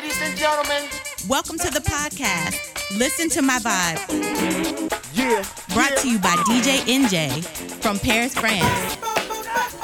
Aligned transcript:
Ladies 0.00 0.22
and 0.22 0.36
gentlemen, 0.38 0.88
Welcome 1.28 1.58
to 1.58 1.68
the 1.70 1.80
podcast. 1.80 2.56
Listen 2.96 3.28
to 3.28 3.42
my 3.42 3.58
vibe. 3.58 3.98
yeah. 5.12 5.44
Brought 5.74 5.94
to 5.98 6.08
you 6.08 6.18
by 6.18 6.36
DJ 6.48 6.78
Enjay 6.88 7.44
from 7.82 7.98
Paris, 7.98 8.32
France. 8.32 8.96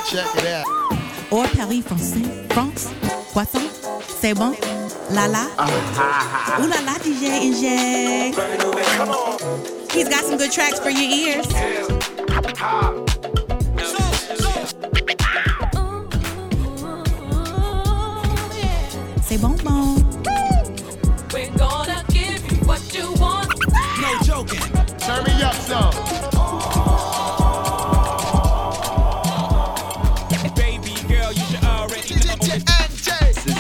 Check 0.09 0.25
it 0.37 0.47
out. 0.47 0.65
Or 1.31 1.47
Paris, 1.49 1.85
Français. 1.85 2.51
France. 2.55 2.89
Poisson. 3.35 3.69
C'est 4.09 4.33
bon. 4.33 4.57
La 5.11 5.27
la. 5.27 5.51
Ah, 5.59 6.61
Ooh 6.63 6.67
la 6.67 6.81
la, 6.81 6.95
DJ 6.97 7.53
Enjay. 7.53 8.33
He's 9.93 10.09
got 10.09 10.25
some 10.25 10.39
good 10.39 10.51
tracks 10.51 10.79
for 10.81 10.89
your 10.89 11.11
ears. 11.11 11.47
C'est 11.47 11.85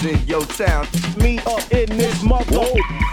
in 0.06 0.26
your 0.26 0.44
town. 0.46 0.86
Me 1.18 1.38
up 1.40 1.72
in 1.72 1.88
this 1.96 2.22
mother. 2.22 2.58
Are 2.58 3.05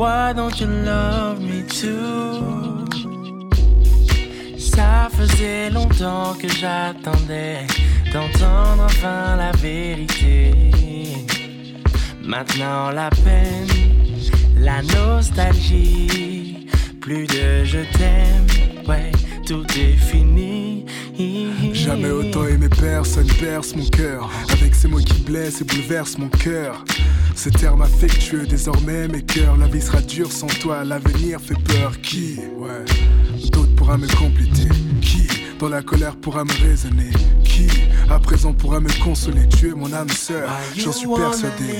Why 0.00 0.32
don't 0.32 0.58
love 0.66 1.42
me 1.42 1.62
too? 1.62 2.86
Ça 4.58 5.10
faisait 5.12 5.68
longtemps 5.68 6.32
que 6.40 6.48
j'attendais 6.48 7.66
d'entendre 8.10 8.84
enfin 8.84 9.36
la 9.36 9.52
vérité. 9.52 10.52
Maintenant 12.22 12.90
la 12.92 13.10
peine, 13.10 13.68
la 14.56 14.80
nostalgie, 14.80 16.66
plus 17.02 17.26
de 17.26 17.64
je 17.64 17.80
t'aime, 17.98 18.46
ouais, 18.88 19.12
tout 19.46 19.66
est 19.76 19.98
fini. 19.98 20.86
Jamais 21.74 22.10
autant 22.10 22.46
aimé 22.46 22.70
personne 22.70 23.28
perce 23.38 23.76
mon 23.76 23.84
cœur. 23.84 24.30
Avec 24.50 24.74
ces 24.74 24.88
mots 24.88 24.96
qui 24.96 25.20
blessent 25.20 25.60
et 25.60 25.64
bouleversent 25.64 26.16
mon 26.16 26.30
cœur. 26.30 26.86
Ces 27.42 27.50
termes 27.52 27.80
affectueux, 27.80 28.46
désormais 28.46 29.08
mes 29.08 29.22
cœurs. 29.22 29.56
La 29.56 29.66
vie 29.66 29.80
sera 29.80 30.02
dure 30.02 30.30
sans 30.30 30.46
toi, 30.46 30.84
l'avenir 30.84 31.40
fait 31.40 31.54
peur. 31.54 31.98
Qui, 32.02 32.38
ouais, 32.58 32.84
d'autres 33.50 33.74
pourra 33.76 33.96
me 33.96 34.06
compléter. 34.08 34.68
Qui, 35.00 35.26
dans 35.58 35.70
la 35.70 35.80
colère 35.80 36.16
pourra 36.16 36.44
me 36.44 36.52
raisonner? 36.62 37.08
Qui, 37.42 37.66
à 38.10 38.18
présent 38.18 38.52
pourra 38.52 38.78
me 38.78 38.90
consoler? 39.02 39.48
Tu 39.48 39.70
es 39.70 39.72
mon 39.72 39.90
âme 39.94 40.10
sœur, 40.10 40.50
j'en 40.76 40.92
suis 40.92 41.08
persuadé. 41.08 41.78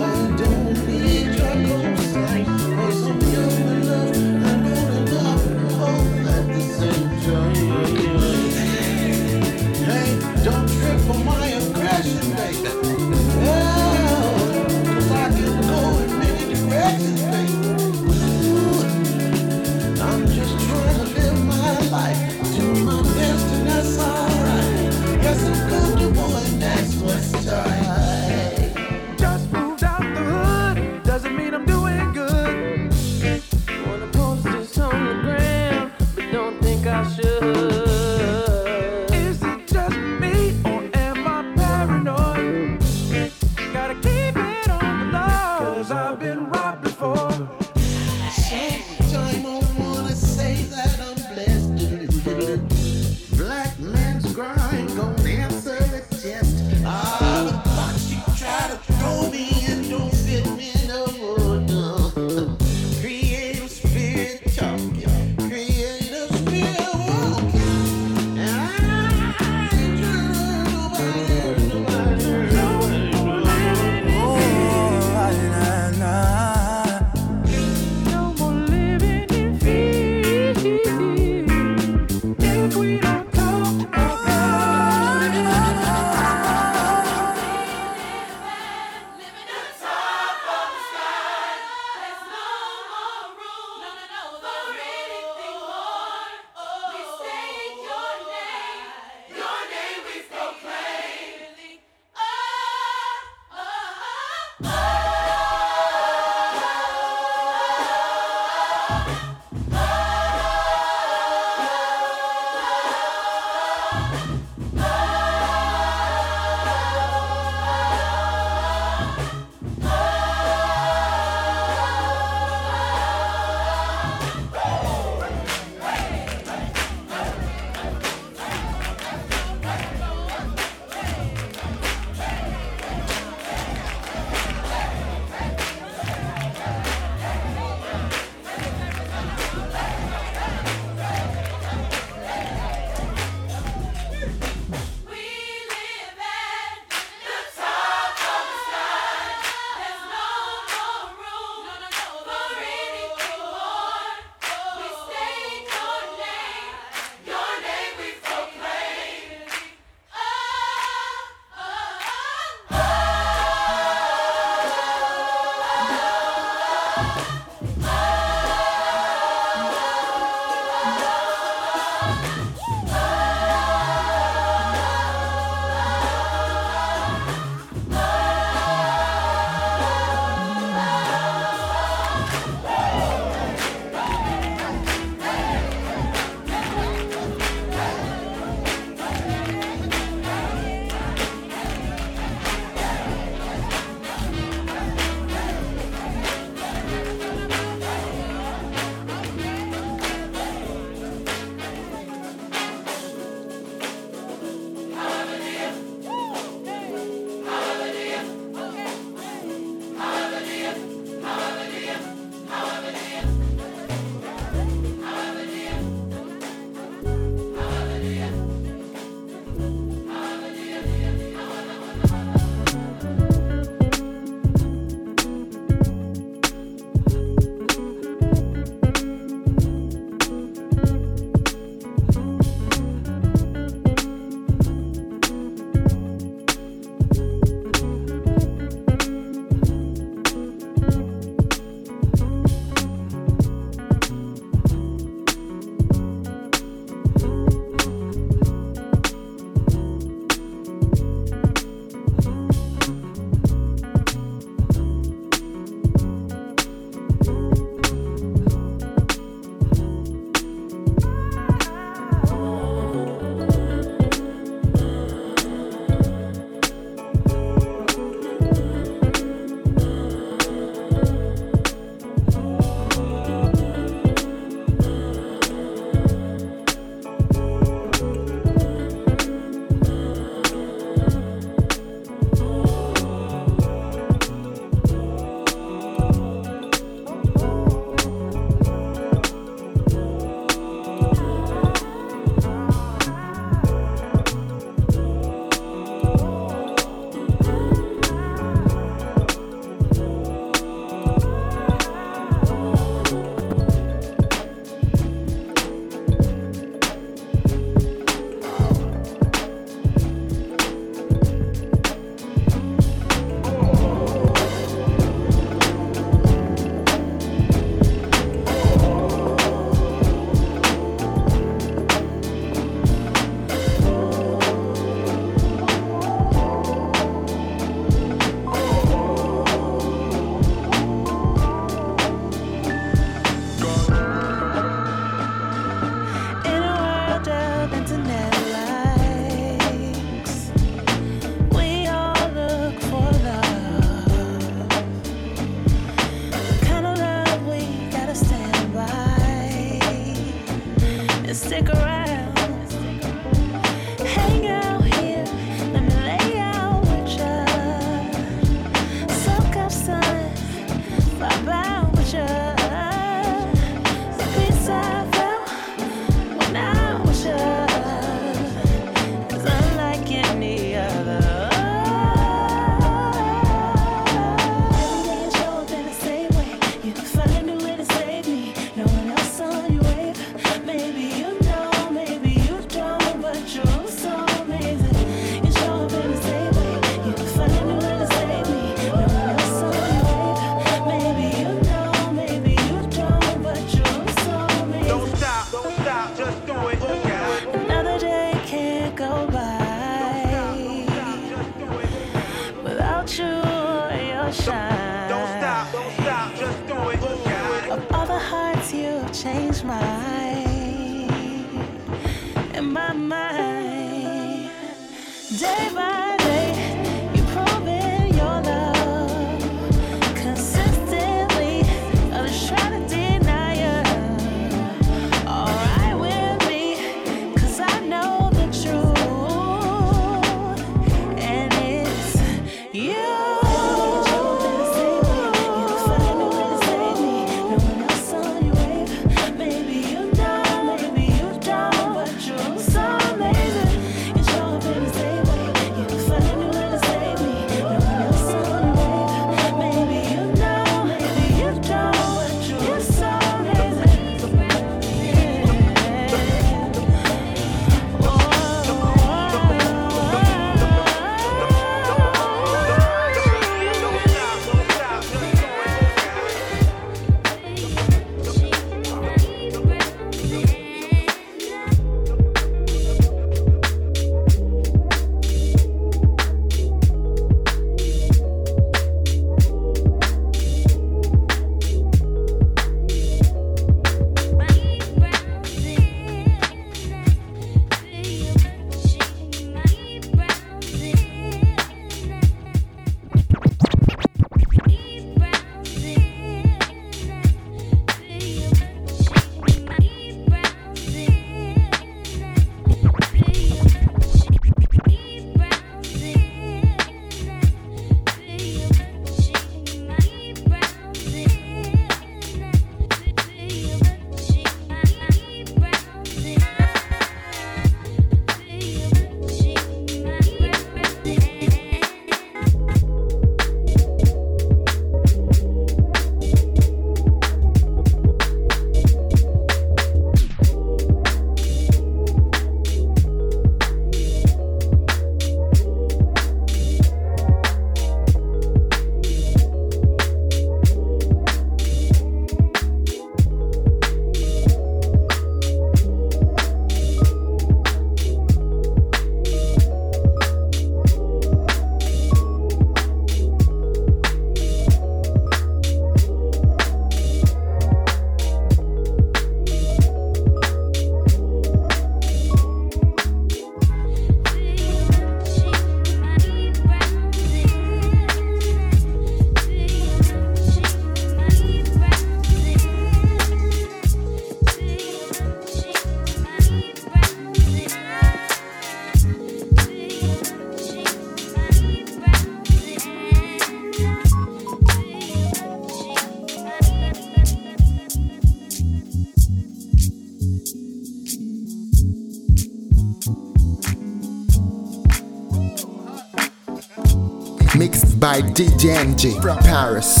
By 598.11 598.21
DJ 598.21 598.75
Enjay 598.75 599.21
from 599.21 599.37
Paris. 599.37 600.00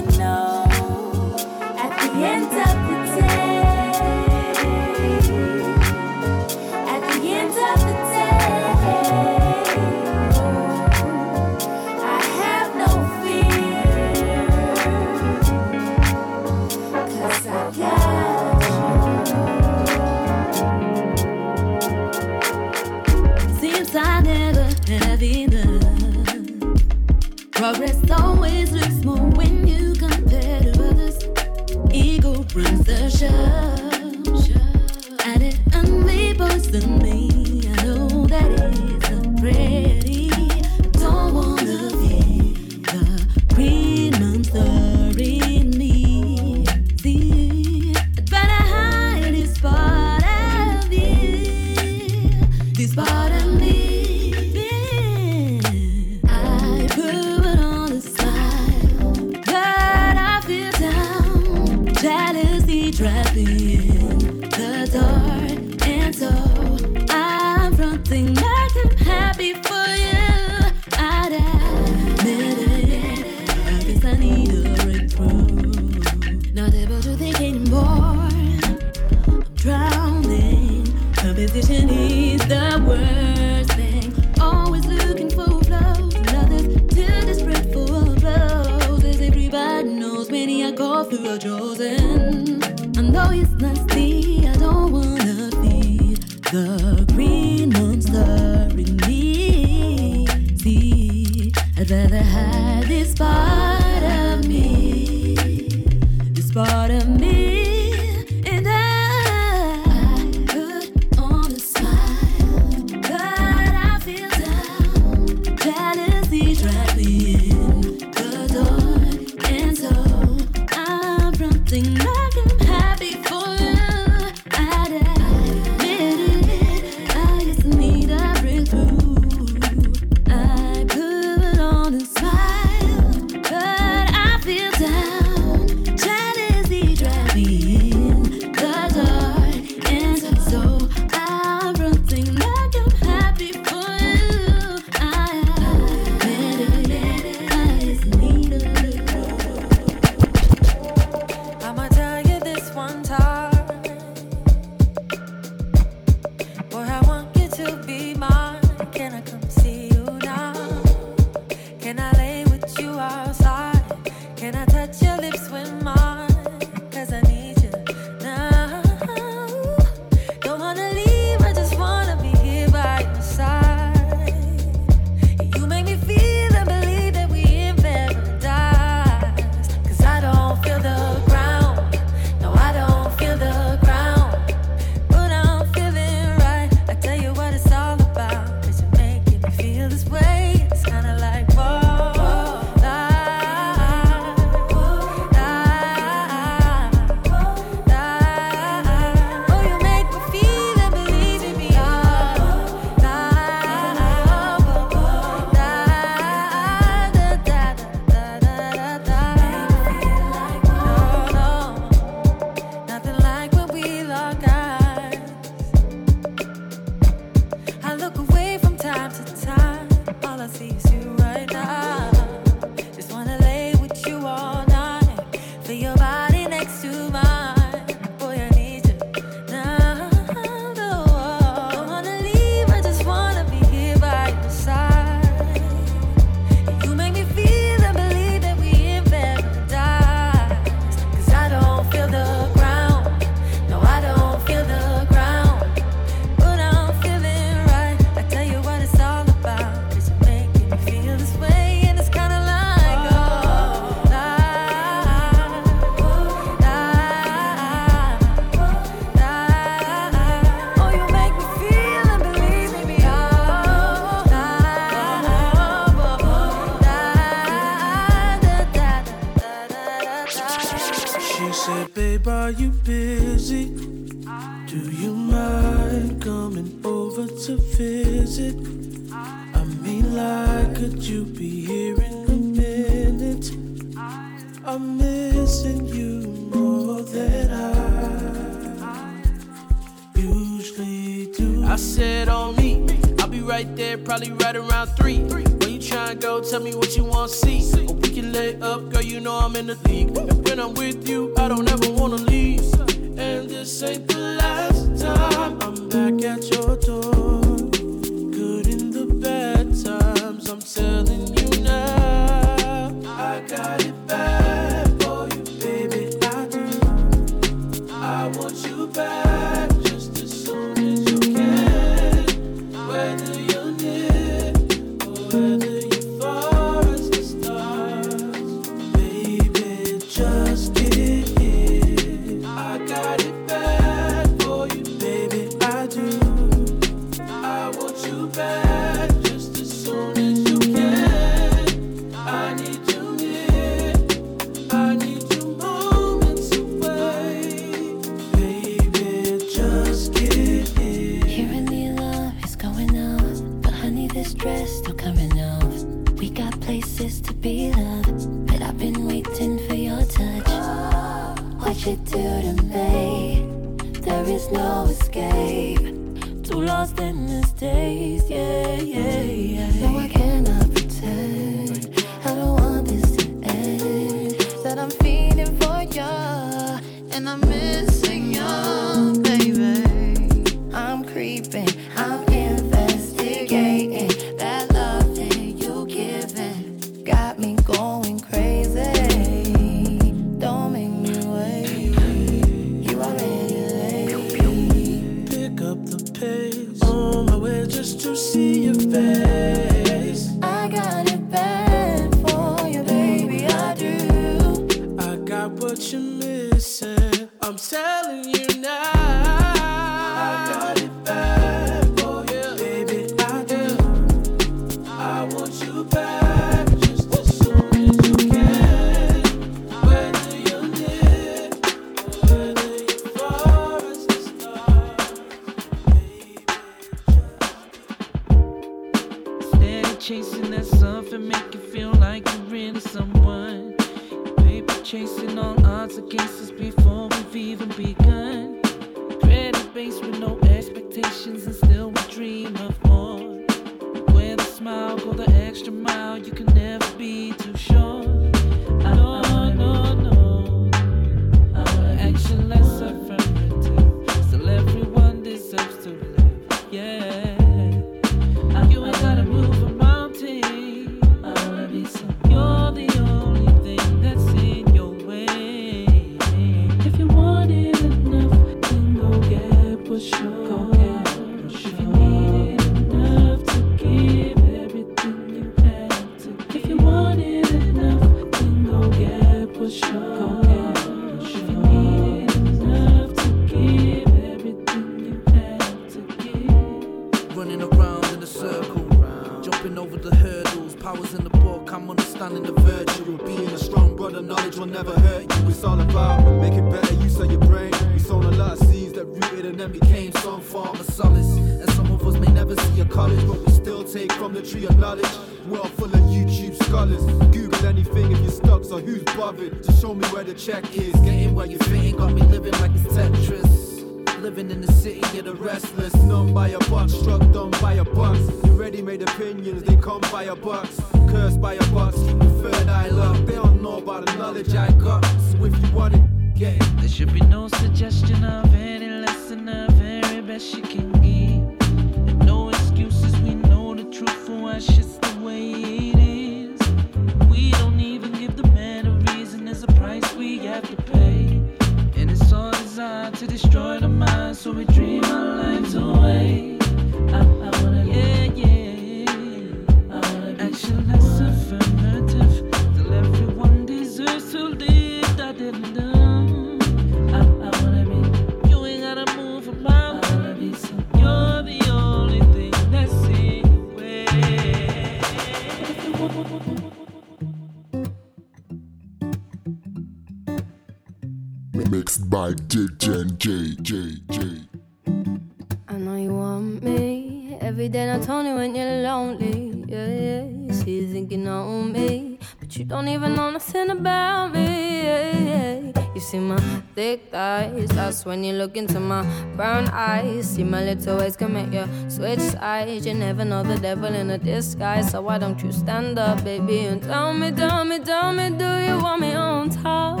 Know 593.12 593.42
the 593.42 593.58
devil 593.58 593.94
in 593.94 594.10
a 594.10 594.18
disguise, 594.18 594.90
so 594.90 595.02
why 595.02 595.18
don't 595.18 595.42
you 595.42 595.52
stand 595.52 595.98
up, 595.98 596.24
baby, 596.24 596.60
and 596.60 596.82
tell 596.82 597.12
me, 597.12 597.30
tell 597.30 597.64
me, 597.64 597.78
tell 597.78 598.12
me, 598.12 598.30
do 598.30 598.58
you 598.66 598.78
want 598.82 599.00
me 599.00 599.12
on 599.12 599.50
top? 599.50 600.00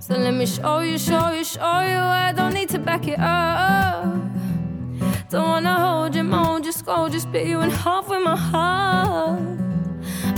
So 0.00 0.16
let 0.16 0.34
me 0.34 0.46
show 0.46 0.80
you, 0.80 0.98
show 0.98 1.30
you, 1.30 1.44
show 1.44 1.80
you. 1.80 1.98
I 1.98 2.32
don't 2.34 2.52
need 2.52 2.68
to 2.70 2.78
back 2.78 3.06
it 3.06 3.18
up. 3.18 4.04
Don't 5.30 5.48
wanna 5.48 5.74
hold 5.74 6.14
you, 6.14 6.24
mold 6.24 6.66
you, 6.66 6.72
scold 6.72 7.14
you, 7.14 7.20
split 7.20 7.46
you 7.46 7.60
in 7.60 7.70
half 7.70 8.08
with 8.08 8.22
my 8.22 8.36
heart. 8.36 9.40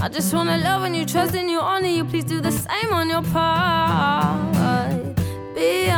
I 0.01 0.09
just 0.09 0.33
wanna 0.35 0.59
love 0.59 0.83
and 0.85 0.95
you, 0.95 1.05
trust 1.07 1.35
in 1.35 1.49
you, 1.49 1.61
honor 1.61 1.89
you. 1.89 2.05
Please 2.05 2.25
do 2.25 2.41
the 2.41 2.53
same 2.53 2.93
on 2.93 3.09
your 3.09 3.23
part. 3.23 4.55
Be 5.55 5.89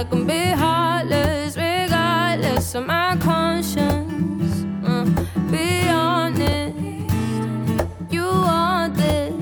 I 0.00 0.04
can 0.04 0.26
be 0.26 0.44
heartless 0.46 1.58
regardless 1.58 2.74
of 2.74 2.86
my 2.86 3.18
conscience. 3.18 4.64
Uh, 4.82 5.04
be 5.50 5.90
honest, 5.90 6.74
you 8.08 8.24
want 8.24 8.94
this, 8.96 9.34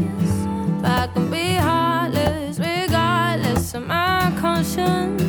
I 0.83 1.09
can 1.15 1.31
be 1.31 1.55
heartless 1.55 2.59
regardless 2.59 3.73
of 3.75 3.87
my 3.87 4.35
conscience. 4.41 5.23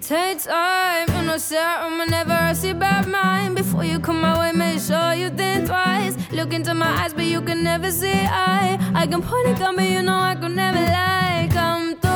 Take 0.00 0.42
time, 0.44 1.08
you 1.14 1.22
know, 1.26 1.36
serum 1.36 1.98
whenever 1.98 2.32
I 2.32 2.54
see 2.54 2.72
bad 2.72 3.06
mind. 3.06 3.56
Before 3.56 3.84
you 3.84 4.00
come 4.00 4.22
my 4.22 4.38
way, 4.40 4.52
make 4.52 4.80
sure 4.80 5.12
you 5.12 5.28
think 5.28 5.66
twice. 5.66 6.16
Look 6.32 6.54
into 6.54 6.72
my 6.72 7.02
eyes, 7.02 7.12
but 7.12 7.26
you 7.26 7.42
can 7.42 7.62
never 7.62 7.90
see 7.90 8.12
I. 8.12 8.78
I 8.94 9.06
can 9.06 9.20
point 9.20 9.48
a 9.48 9.52
gun, 9.58 9.76
but 9.76 9.84
you 9.84 10.00
know 10.00 10.16
I 10.16 10.36
can 10.36 10.54
never 10.54 10.80
lie. 10.80 11.48
Come 11.52 11.96
through, 11.96 12.11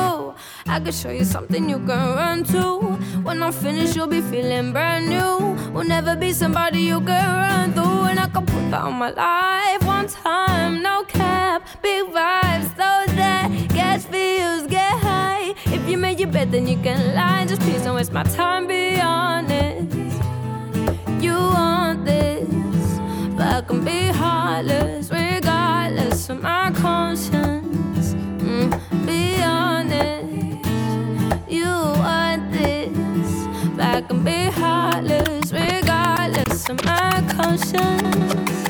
I 0.69 0.81
can 0.81 0.93
show 0.93 1.11
you 1.11 1.25
something 1.25 1.69
you 1.69 1.79
can 1.79 2.17
run 2.17 2.45
to. 2.45 2.79
When 3.23 3.43
I'm 3.43 3.53
finished, 3.53 3.95
you'll 3.97 4.09
be 4.09 4.21
feeling 4.21 4.73
brand 4.73 5.09
new. 5.09 5.57
We'll 5.73 5.85
never 5.87 6.17
be 6.17 6.33
somebody 6.33 6.81
you 6.81 7.01
can 7.01 7.25
run 7.41 7.73
through, 7.73 8.05
and 8.11 8.19
I 8.19 8.29
can 8.29 8.45
put 8.45 8.71
that 8.71 8.83
on 8.83 8.95
my 8.95 9.11
life 9.11 9.83
one 9.87 10.09
time. 10.09 10.83
No 10.83 11.05
cap, 11.05 11.67
big 11.83 12.07
vibes, 12.07 12.69
those 12.77 13.15
that 13.17 13.51
get 13.69 14.03
feels, 14.03 14.67
get 14.67 14.93
high. 14.99 15.55
If 15.67 15.89
you 15.89 15.97
made 15.99 16.19
your 16.19 16.31
bed, 16.31 16.51
then 16.51 16.67
you 16.67 16.79
can 16.79 17.15
lie. 17.15 17.47
Just 17.47 17.63
please 17.63 17.83
don't 17.83 17.97
waste 17.97 18.13
my 18.13 18.25
time, 18.25 18.67
be 18.67 19.01
honest. 19.01 19.97
You 21.21 21.35
want 21.35 22.05
this, 22.05 22.49
but 23.37 23.47
I 23.47 23.61
can 23.63 23.85
be 23.85 24.09
heartless, 24.09 25.11
regardless 25.11 26.29
of 26.29 26.43
my 26.43 26.73
conscience. 26.73 27.46
Be 34.27 34.51
heartless, 34.51 35.53
regardless 35.53 36.69
of 36.69 36.85
my 36.85 37.25
conscience. 37.29 38.66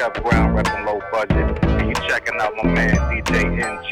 Kev 0.00 0.22
Brown, 0.22 0.54
repping 0.56 0.86
low 0.86 0.98
budget. 1.12 1.62
And 1.62 1.88
you 1.88 1.94
checking 2.08 2.40
out 2.40 2.54
my 2.56 2.70
man 2.70 2.96
DJ 3.10 3.60
Enjay 3.60 3.89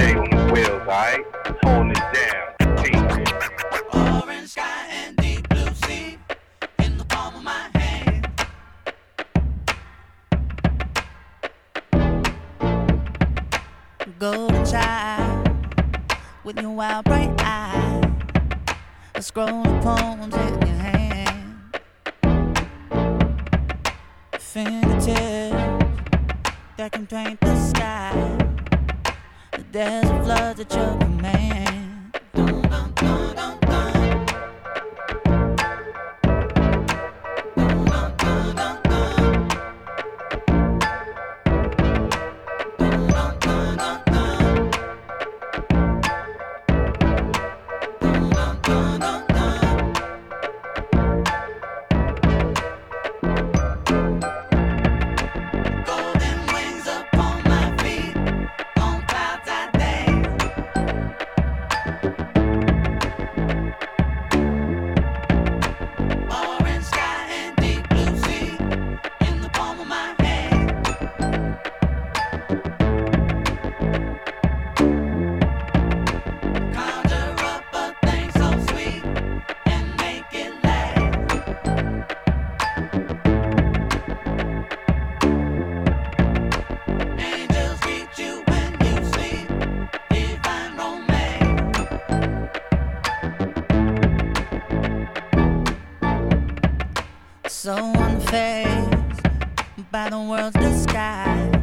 world's 100.27 100.57
disguise, 100.57 101.55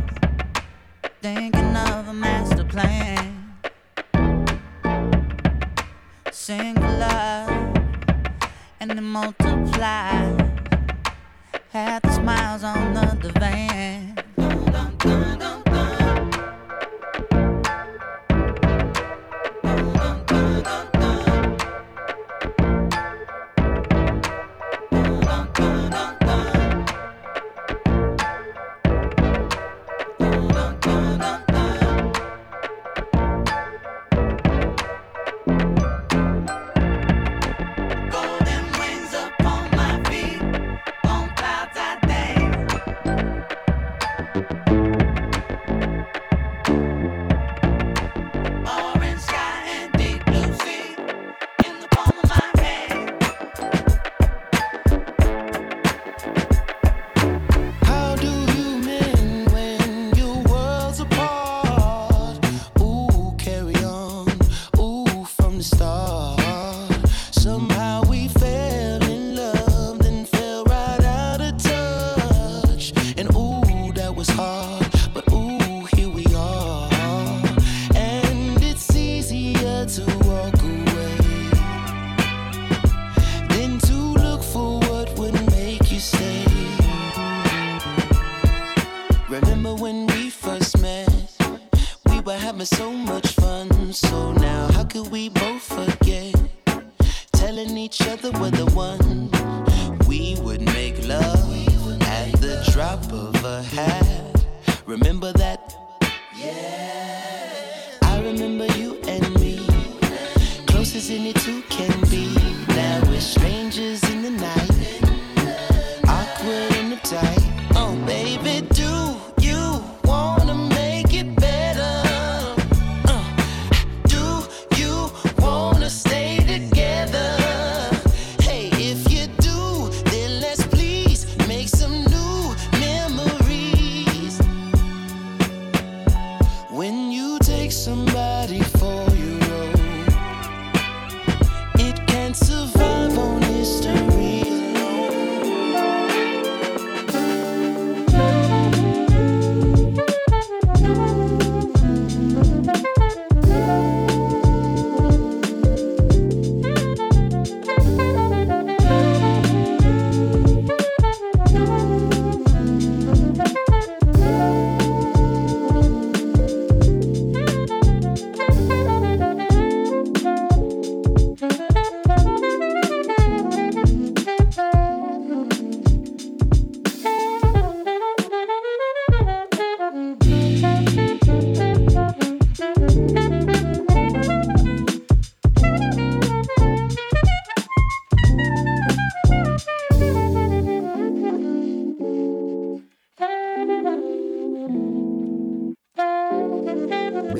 thinking 1.22 1.65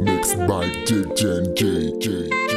Mixed 0.02 0.38
by 0.40 0.66
DJ 0.86 2.55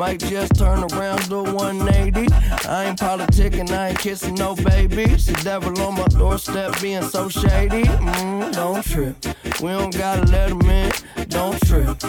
Might 0.00 0.20
just 0.20 0.54
turn 0.54 0.82
around, 0.94 1.28
do 1.28 1.42
180. 1.42 2.32
I 2.66 2.84
ain't 2.86 2.98
politicking, 2.98 3.70
I 3.70 3.88
ain't 3.88 3.98
kissing 3.98 4.34
no 4.34 4.54
babies. 4.54 5.26
The 5.26 5.34
devil 5.44 5.78
on 5.82 5.94
my 5.94 6.06
doorstep 6.06 6.80
being 6.80 7.02
so 7.02 7.28
shady. 7.28 7.82
Mm, 7.82 8.50
don't 8.50 8.82
trip. 8.82 9.14
We 9.60 9.68
don't 9.68 9.94
gotta 9.94 10.24
let 10.32 10.52
him 10.52 10.62
in. 10.62 10.90
Don't 11.28 11.60
trip. 11.66 12.02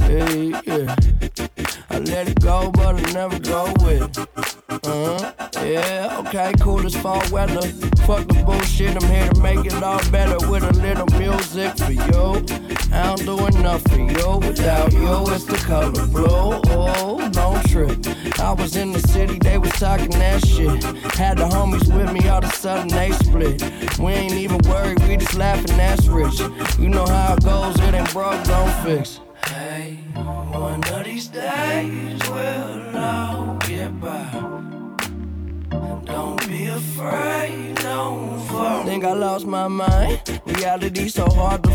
Yeah, 0.00 0.60
yeah. 0.66 0.96
I 1.90 1.98
let 2.00 2.28
it 2.28 2.40
go, 2.40 2.72
but 2.72 2.96
I 2.96 3.12
never 3.12 3.38
go 3.38 3.72
with 3.84 4.18
it. 4.18 4.28
Uh-huh. 4.68 5.32
Yeah, 5.62 6.24
okay, 6.26 6.52
cool 6.60 6.84
as 6.84 6.96
fall 6.96 7.22
weather. 7.30 7.68
Fuck 8.04 8.26
the 8.26 8.42
bullshit, 8.44 9.00
I'm 9.00 9.08
here 9.08 9.30
to 9.30 9.40
make 9.40 9.64
it 9.64 9.80
all 9.80 10.00
better 10.10 10.38
with 10.50 10.64
a 10.64 10.72
little 10.72 11.06
music 11.20 11.78
for 11.78 11.92
you. 11.92 12.57
Enough 13.68 13.82
for 13.82 13.98
you 13.98 14.48
without 14.48 14.92
you. 14.94 15.34
It's 15.34 15.44
the 15.44 15.58
color 15.66 16.06
blue. 16.06 16.24
Oh, 16.26 17.28
don't 17.30 17.62
trip. 17.68 17.98
I 18.40 18.54
was 18.54 18.76
in 18.76 18.92
the 18.92 18.98
city, 19.00 19.38
they 19.38 19.58
was 19.58 19.72
talking 19.72 20.08
that 20.08 20.42
shit. 20.46 20.82
Had 21.16 21.36
the 21.36 21.44
homies 21.44 21.86
with 21.94 22.10
me, 22.10 22.26
all 22.30 22.38
of 22.38 22.50
a 22.50 22.54
sudden 22.54 22.88
they 22.88 23.10
split. 23.10 23.62
We 23.98 24.12
ain't 24.12 24.32
even 24.32 24.60
worried, 24.66 25.06
we 25.06 25.18
just 25.18 25.34
laughing, 25.34 25.76
that's 25.76 26.06
rich. 26.06 26.40
You 26.78 26.88
know 26.88 27.04
how 27.04 27.34
it 27.34 27.44
goes, 27.44 27.78
it 27.80 27.92
ain't 27.92 28.10
broke, 28.10 28.42
don't 28.44 28.72
fix. 28.84 29.20
Hey, 29.44 29.98
one 30.14 30.82
of 30.84 31.04
these 31.04 31.28
days 31.28 32.22
we'll 32.30 32.96
all 32.96 33.58
get 33.66 34.00
by. 34.00 34.30
Don't 36.06 36.48
be 36.48 36.68
afraid, 36.68 37.74
don't 37.74 38.40
fall. 38.48 38.84
Think 38.86 39.04
I 39.04 39.12
lost 39.12 39.46
my 39.46 39.68
mind. 39.68 40.40
Reality 40.46 41.08
so 41.10 41.28
hard. 41.28 41.67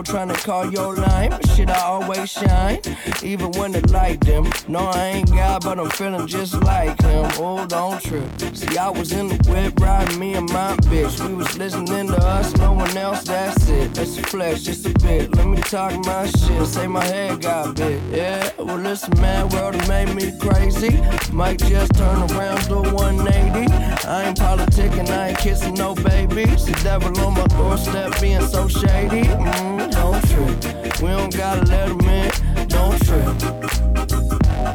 The 0.00 0.12
devil 0.12 0.34
tryna 0.34 0.44
call 0.44 0.72
your 0.72 0.94
line, 0.94 1.30
but 1.30 1.46
shit, 1.50 1.68
I 1.68 1.80
always 1.80 2.30
shine. 2.30 2.80
Even 3.22 3.50
when 3.52 3.72
they 3.72 3.82
light 3.82 4.20
them. 4.20 4.50
No, 4.66 4.86
I 4.86 5.08
ain't 5.08 5.30
God, 5.30 5.62
but 5.62 5.78
I'm 5.78 5.90
feeling 5.90 6.26
just 6.26 6.54
like 6.62 7.00
him. 7.02 7.30
Oh, 7.34 7.66
don't 7.66 8.00
trip. 8.02 8.24
See, 8.54 8.78
I 8.78 8.88
was 8.88 9.12
in 9.12 9.28
the 9.28 9.36
whip 9.50 9.78
riding 9.78 10.18
me 10.18 10.34
and 10.34 10.48
my 10.50 10.74
bitch. 10.88 11.20
We 11.28 11.34
was 11.34 11.58
listening 11.58 12.06
to 12.06 12.16
us, 12.16 12.56
no 12.56 12.72
one 12.72 12.96
else, 12.96 13.24
that's 13.24 13.68
it. 13.68 13.92
That's 13.92 14.16
a 14.16 14.22
flex, 14.22 14.62
just 14.62 14.86
a 14.86 14.94
bit. 15.00 15.34
Let 15.34 15.46
me 15.46 15.58
talk 15.58 15.92
my 16.06 16.26
shit. 16.26 16.66
Say 16.66 16.86
my 16.86 17.04
head 17.04 17.42
got 17.42 17.76
big. 17.76 18.00
Yeah, 18.10 18.48
well, 18.58 18.78
listen, 18.78 19.12
man, 19.20 19.50
world 19.50 19.76
made 19.86 20.14
me 20.14 20.32
crazy. 20.38 20.98
Might 21.30 21.58
just 21.58 21.92
turn 21.94 22.22
around, 22.32 22.66
do 22.68 22.80
180. 22.94 23.70
I 24.08 24.28
ain't 24.28 24.38
politicking, 24.38 25.10
I 25.10 25.28
ain't 25.28 25.38
kissing 25.38 25.74
no 25.74 25.94
babies. 25.94 26.64
The 26.64 26.80
devil 26.82 27.18
on 27.20 27.34
my 27.34 27.46
doorstep 27.48 28.18
being 28.20 28.46
so 28.46 28.66
shady. 28.66 29.24
Mm, 29.24 29.89
don't 30.00 30.22
trip. 30.28 31.02
We 31.02 31.08
don't 31.08 31.36
gotta 31.36 31.64
let 31.66 31.88
him 31.88 32.00
in. 32.00 32.30
Don't 32.68 32.98
trip. 33.04 33.26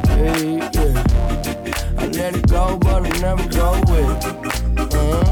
Yeah, 0.08 0.70
yeah. 0.72 1.98
I 1.98 2.06
let 2.06 2.36
it 2.36 2.46
go, 2.48 2.78
but 2.78 3.04
I 3.04 3.08
never 3.20 3.46
go 3.48 3.72
with 3.88 4.24
it. 4.24 4.36
Uh-huh. 4.78 4.86
Don't 4.86 5.25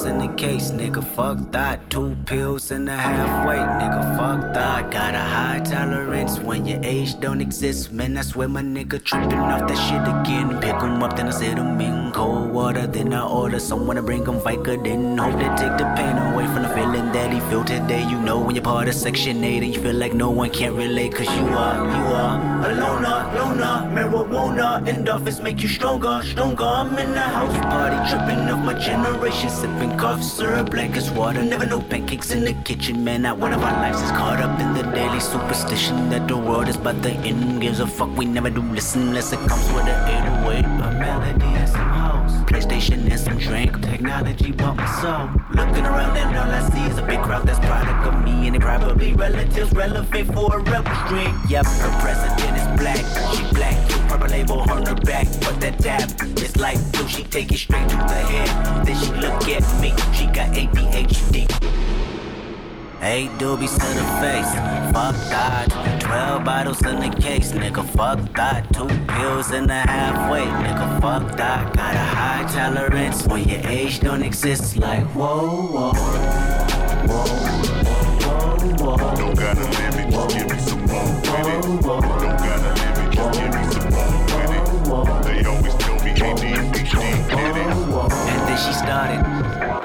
in 0.00 0.16
the 0.18 0.28
case, 0.34 0.70
nigga, 0.70 1.04
fuck 1.04 1.38
that. 1.52 1.90
Two 1.90 2.14
pills 2.32 2.70
in 2.70 2.86
the 2.86 2.96
halfway, 2.96 3.58
nigga, 3.80 4.02
fuck 4.16 4.54
that. 4.54 4.90
Got 4.90 5.14
a 5.14 5.24
high 5.34 5.60
tolerance 5.60 6.38
when 6.38 6.64
your 6.64 6.80
age 6.82 7.20
don't 7.20 7.42
exist. 7.42 7.92
Man, 7.92 8.16
I 8.16 8.22
swear 8.22 8.48
my 8.48 8.62
nigga 8.62 8.98
tripping 9.04 9.44
off 9.54 9.68
that 9.68 9.80
shit 9.86 10.04
again. 10.14 10.48
Pick 10.64 10.78
'em 10.86 11.02
up, 11.02 11.14
then 11.16 11.28
I 11.28 11.34
set 11.40 11.58
'em 11.58 11.80
in 11.88 12.10
cold 12.12 12.50
water. 12.58 12.86
Then 12.86 13.12
I 13.12 13.22
order 13.40 13.60
someone 13.70 13.96
to 13.96 14.04
bring 14.10 14.24
'em 14.26 14.38
Vicodin. 14.46 15.02
Hope 15.24 15.36
they 15.42 15.50
take 15.62 15.76
the 15.82 15.88
pain 15.98 16.16
away 16.28 16.46
from 16.52 16.62
the 16.66 16.72
feeling 16.76 17.08
that 17.16 17.28
he 17.34 17.40
feel 17.50 17.64
today. 17.74 18.02
You 18.12 18.18
know 18.28 18.38
when 18.44 18.54
you're 18.56 18.68
part 18.72 18.88
of 18.92 18.94
Section 18.94 19.44
8 19.50 19.62
and 19.64 19.74
you 19.74 19.80
feel 19.86 19.98
like 20.04 20.14
no 20.24 20.30
one 20.30 20.50
can 20.60 20.74
relate. 20.84 21.12
Cause 21.18 21.30
you 21.38 21.46
are, 21.64 21.78
you 21.96 22.04
are 22.22 22.36
a 22.68 22.70
loner, 22.82 23.18
loner. 23.38 23.76
Marijuana 23.94 24.68
endorphins 24.92 25.42
make 25.46 25.58
you 25.64 25.68
stronger, 25.78 26.14
stronger. 26.32 26.70
I'm 26.80 26.98
in 27.04 27.12
the 27.12 27.26
house 27.36 27.58
party 27.72 27.98
tripping 28.08 28.42
off 28.52 28.64
my 28.68 28.74
generation. 28.88 29.50
Sipping 29.60 29.94
cough 30.02 30.22
syrup 30.22 30.70
black 30.70 30.96
as 30.96 31.10
water. 31.10 31.42
Never 31.52 31.66
no 31.66 31.80
pancakes 31.92 32.21
in 32.30 32.44
the 32.44 32.52
kitchen, 32.62 33.02
man. 33.02 33.22
Not 33.22 33.38
one 33.38 33.52
of 33.52 33.62
our 33.62 33.72
lives 33.72 34.00
is 34.00 34.10
caught 34.10 34.40
up 34.40 34.60
in 34.60 34.74
the 34.74 34.82
daily 34.94 35.18
superstition 35.18 36.08
that 36.10 36.28
the 36.28 36.36
world 36.36 36.68
is 36.68 36.76
about 36.76 37.02
the 37.02 37.10
end. 37.10 37.60
Gives 37.60 37.80
a 37.80 37.86
fuck, 37.86 38.16
we 38.16 38.24
never 38.26 38.50
do 38.50 38.62
listen 38.62 39.08
unless 39.08 39.32
it 39.32 39.40
comes 39.40 39.66
with 39.72 39.86
an 39.86 40.08
808. 40.46 40.64
A 40.64 40.68
melody 40.98 41.44
and 41.44 41.68
some 41.68 41.80
house. 41.80 42.32
PlayStation 42.50 43.10
and 43.10 43.18
some 43.18 43.38
drink. 43.38 43.80
Technology 43.82 44.52
bought 44.52 44.76
my 44.76 44.86
soul. 45.00 45.30
Looking 45.50 45.84
around 45.84 46.16
and 46.16 46.36
all 46.36 46.50
I 46.50 46.70
see 46.70 46.84
is 46.90 46.98
a 46.98 47.02
big 47.02 47.20
crowd 47.22 47.46
that's 47.46 47.58
product 47.58 48.06
of 48.06 48.24
me. 48.24 48.46
And 48.46 48.54
they 48.54 48.60
probably 48.60 49.14
relatives 49.14 49.72
relevant 49.72 50.34
for 50.34 50.58
a 50.58 50.62
rebel 50.62 50.94
string. 51.06 51.34
Yep, 51.48 51.66
her 51.66 52.00
president 52.02 52.56
is 52.56 52.80
black. 52.80 53.04
She 53.34 53.42
black, 53.54 53.76
purple 54.08 54.28
label 54.28 54.60
on 54.70 54.86
her 54.86 54.94
back. 54.94 55.26
But 55.40 55.60
that 55.60 55.78
dab 55.78 56.08
is 56.38 56.56
like 56.56 56.78
blue. 56.92 57.08
She 57.08 57.24
take 57.24 57.50
it 57.50 57.58
straight 57.58 57.88
to 57.88 57.96
the 57.96 58.20
head. 58.32 58.86
Then 58.86 58.96
she 58.96 59.10
look 59.12 59.48
at 59.48 59.64
me. 59.80 59.90
She 60.16 60.26
got 60.26 60.54
ADHD. 60.54 61.81
Eight 63.04 63.30
doobies 63.30 63.74
to 63.74 63.86
the 63.98 64.04
face, 64.22 64.54
fuck 64.94 65.16
that. 65.28 65.66
Twelve 66.00 66.44
bottles 66.44 66.80
in 66.86 67.00
the 67.00 67.10
case, 67.20 67.50
nigga, 67.50 67.84
fuck 67.84 68.20
that. 68.34 68.72
Two 68.72 68.86
pills 69.12 69.50
in 69.50 69.66
the 69.66 69.74
halfway, 69.74 70.42
nigga, 70.42 71.00
fuck 71.00 71.36
that. 71.36 71.74
Got 71.74 71.94
a 71.96 71.98
high 71.98 72.46
tolerance 72.52 73.26
when 73.26 73.48
your 73.48 73.58
age 73.66 73.98
don't 73.98 74.22
exist. 74.22 74.76
Like 74.76 75.04
whoa, 75.16 75.66
whoa, 75.66 75.92
whoa, 77.08 77.26
whoa, 77.98 78.96
whoa. 78.96 79.16
Don't 79.16 79.36
gotta 79.36 79.64
limit, 79.64 80.12
just 80.12 80.36
give 80.36 80.48
me 80.48 80.58
some 80.60 80.86
more 80.86 81.02
with 81.02 81.48
it. 81.48 81.82
Don't 81.82 82.00
gotta 82.38 82.70
limit, 82.80 83.12
just 83.12 83.40
give 83.40 83.50
me 83.52 83.62
some 83.72 83.90
more 84.88 85.02
with 85.02 85.26
it. 85.26 85.42
They 85.42 85.44
always 85.50 85.74
tell 85.74 85.96
me 86.04 86.10
ADHD 86.14 86.94
did 87.28 87.56
it. 87.56 87.66
And 87.66 88.40
then 88.46 88.58
she 88.58 88.72
started. 88.72 89.81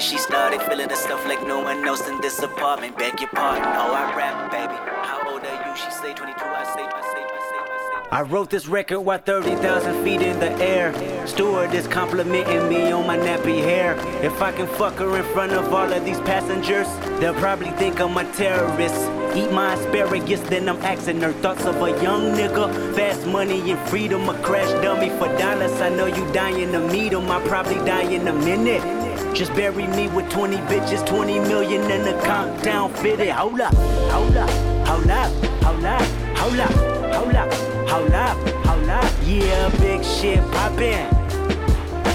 She 0.00 0.16
started 0.16 0.62
feeling 0.62 0.88
the 0.88 0.96
stuff 0.96 1.26
like 1.26 1.46
no 1.46 1.60
one 1.60 1.86
else 1.86 2.08
in 2.08 2.22
this 2.22 2.38
apartment. 2.42 2.96
Beg 2.96 3.20
your 3.20 3.28
pardon, 3.28 3.66
oh 3.66 3.92
I 3.92 4.16
rap, 4.16 4.50
baby. 4.50 4.72
How 5.06 5.30
old 5.30 5.44
are 5.44 5.68
you? 5.68 5.76
She 5.76 5.90
say 5.90 6.14
22. 6.14 6.40
I 6.42 6.64
say, 6.64 6.82
I 6.82 7.02
say, 7.02 7.22
I 7.22 7.40
say, 7.50 7.58
I 7.58 8.04
say. 8.04 8.08
I 8.10 8.22
wrote 8.22 8.48
this 8.48 8.66
record 8.66 9.00
while 9.00 9.18
30,000 9.18 10.02
feet 10.02 10.22
in 10.22 10.40
the 10.40 10.52
air. 10.52 10.94
Steward 11.26 11.74
is 11.74 11.86
complimenting 11.86 12.66
me 12.70 12.90
on 12.90 13.06
my 13.06 13.18
nappy 13.18 13.60
hair. 13.60 13.94
If 14.24 14.40
I 14.40 14.52
can 14.52 14.66
fuck 14.68 14.94
her 14.94 15.18
in 15.18 15.24
front 15.34 15.52
of 15.52 15.70
all 15.70 15.92
of 15.92 16.02
these 16.02 16.20
passengers, 16.20 16.88
they'll 17.20 17.34
probably 17.34 17.70
think 17.72 18.00
I'm 18.00 18.16
a 18.16 18.24
terrorist. 18.32 18.96
Eat 19.36 19.52
my 19.52 19.74
asparagus, 19.74 20.40
then 20.48 20.66
I'm 20.70 20.78
asking 20.78 21.20
her 21.20 21.34
thoughts 21.34 21.66
of 21.66 21.76
a 21.76 21.90
young 22.02 22.32
nigga. 22.32 22.94
Fast 22.96 23.26
money 23.26 23.70
and 23.70 23.78
freedom, 23.90 24.30
a 24.30 24.34
crash 24.38 24.70
dummy 24.82 25.10
for 25.10 25.28
dollars. 25.36 25.78
I 25.82 25.90
know 25.90 26.06
you 26.06 26.24
dying 26.32 26.72
to 26.72 26.80
meet 26.88 27.12
him, 27.12 27.30
I 27.30 27.38
probably 27.46 27.76
die 27.84 28.10
in 28.10 28.26
a 28.26 28.32
minute. 28.32 29.09
Just 29.34 29.54
bury 29.54 29.86
me 29.86 30.08
with 30.08 30.28
20 30.30 30.56
bitches, 30.68 31.06
20 31.06 31.40
million 31.40 31.90
in 31.90 32.02
the 32.02 32.20
countdown 32.24 32.92
fitted. 32.94 33.30
Hold 33.30 33.60
up, 33.60 33.74
hold 33.74 34.36
up, 34.36 34.50
hold 34.86 35.10
up, 35.10 35.32
hold 35.62 35.84
up, 35.84 36.02
hold 36.36 36.60
up, 36.60 36.72
hold 37.14 37.34
up, 37.34 37.52
hold 37.88 38.12
up, 38.12 38.36
hold 38.66 38.88
up. 38.88 39.12
Yeah, 39.24 39.68
big 39.78 40.04
shit 40.04 40.40
poppin'. 40.50 41.08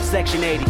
Section 0.04 0.44
80. 0.44 0.66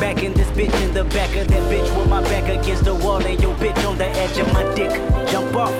Back 0.00 0.22
in 0.22 0.32
this 0.32 0.48
bitch 0.48 0.74
in 0.82 0.94
the 0.94 1.04
back 1.04 1.34
of 1.36 1.48
that 1.48 1.62
bitch 1.70 1.96
with 1.96 2.08
my 2.08 2.22
back 2.22 2.48
against 2.48 2.84
the 2.84 2.94
wall 2.94 3.24
and 3.24 3.40
your 3.42 3.54
bitch 3.56 3.88
on 3.88 3.98
the 3.98 4.06
edge 4.06 4.38
of 4.38 4.52
my 4.52 4.62
dick. 4.74 4.90
Jump 5.30 5.54
off. 5.56 5.72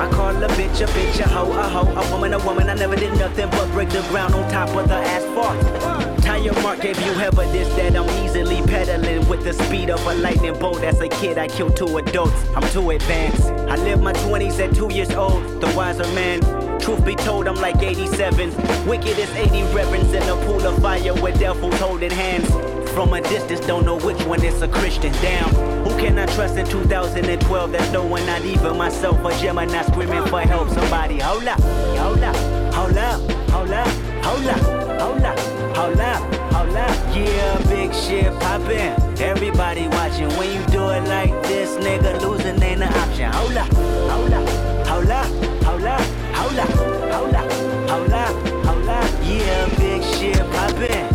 I 0.00 0.10
call 0.10 0.30
a 0.42 0.48
bitch 0.48 0.80
a 0.80 0.86
bitch, 0.86 1.20
a 1.20 1.28
hoe, 1.28 1.52
a 1.52 1.62
hoe, 1.62 1.92
a 1.92 2.10
woman, 2.12 2.32
a 2.32 2.38
woman. 2.44 2.68
I 2.68 2.74
never 2.74 2.96
did 2.96 3.16
nothing 3.18 3.48
but 3.50 3.70
break 3.72 3.90
the 3.90 4.02
ground 4.08 4.34
on 4.34 4.50
top 4.50 4.74
of 4.74 4.88
the 4.88 4.94
asphalt. 4.94 6.23
Tire 6.34 6.62
mark 6.64 6.80
gave 6.80 7.00
you 7.00 7.12
evidence 7.12 7.68
that 7.76 7.94
I'm 7.94 8.10
easily 8.24 8.60
pedaling 8.62 9.28
with 9.28 9.44
the 9.44 9.52
speed 9.52 9.88
of 9.88 10.04
a 10.04 10.14
lightning 10.14 10.58
bolt. 10.58 10.82
As 10.82 11.00
a 11.00 11.08
kid, 11.08 11.38
I 11.38 11.46
killed 11.46 11.76
two 11.76 11.96
adults. 11.98 12.34
I'm 12.56 12.68
too 12.70 12.90
advanced. 12.90 13.44
I 13.70 13.76
lived 13.76 14.02
my 14.02 14.12
20s 14.14 14.58
at 14.58 14.74
two 14.74 14.92
years 14.92 15.12
old. 15.12 15.60
The 15.60 15.72
wiser 15.76 16.02
man. 16.12 16.40
Truth 16.80 17.04
be 17.04 17.14
told, 17.14 17.46
I'm 17.46 17.54
like 17.54 17.80
87. 17.80 18.50
Wicked 18.84 19.16
as 19.16 19.30
80 19.30 19.62
reverends 19.72 20.12
in 20.12 20.24
a 20.24 20.34
pool 20.44 20.66
of 20.66 20.82
fire 20.82 21.14
with 21.14 21.38
devils 21.38 21.78
holding 21.78 22.10
hands. 22.10 22.50
From 22.90 23.14
a 23.14 23.20
distance, 23.20 23.60
don't 23.60 23.86
know 23.86 24.00
which 24.00 24.20
one 24.24 24.42
is 24.42 24.60
a 24.60 24.66
Christian. 24.66 25.12
Damn, 25.22 25.50
who 25.84 25.90
can 26.00 26.18
I 26.18 26.26
trust 26.26 26.56
in 26.56 26.66
2012? 26.66 27.70
There's 27.70 27.92
no 27.92 28.04
one, 28.04 28.26
not 28.26 28.44
even 28.44 28.76
myself. 28.76 29.24
A 29.24 29.40
Gemini 29.40 29.82
screaming 29.82 30.26
for 30.26 30.40
help. 30.40 30.68
Somebody, 30.70 31.20
hold 31.20 31.46
up, 31.46 31.60
hold 31.60 32.24
up, 32.24 32.36
hold 32.74 32.96
up, 32.96 33.20
hold 33.50 33.70
up, 33.70 33.88
hold 34.24 34.46
up, 34.46 35.00
hold 35.00 35.22
up, 35.22 35.53
hold 35.74 36.00
up, 36.00 36.22
hold 36.52 36.76
up. 36.76 36.96
Yeah, 37.14 37.58
big 37.68 37.92
shit 37.92 38.32
poppin'. 38.40 38.94
Everybody 39.20 39.88
watching. 39.88 40.28
When 40.38 40.50
you 40.52 40.64
do 40.66 40.88
it 40.90 41.04
like 41.08 41.32
this, 41.44 41.70
nigga, 41.84 42.20
losing 42.22 42.62
ain't 42.62 42.82
an 42.82 42.92
option. 43.02 43.32
Hold 43.32 43.56
up, 43.56 43.72
hold 44.10 44.32
up, 44.32 44.48
hold 44.86 45.10
up, 45.10 45.26
hold 45.64 45.84
up, 45.84 46.00
hold 46.34 46.58
up, 46.58 46.70
hold 47.12 47.34
up, 47.34 47.52
hold 47.90 48.12
up, 48.12 48.34
hold 48.66 48.88
up. 48.88 49.10
Yeah, 49.24 49.68
big 49.78 50.02
shit 50.02 50.38
poppin'. 50.52 51.10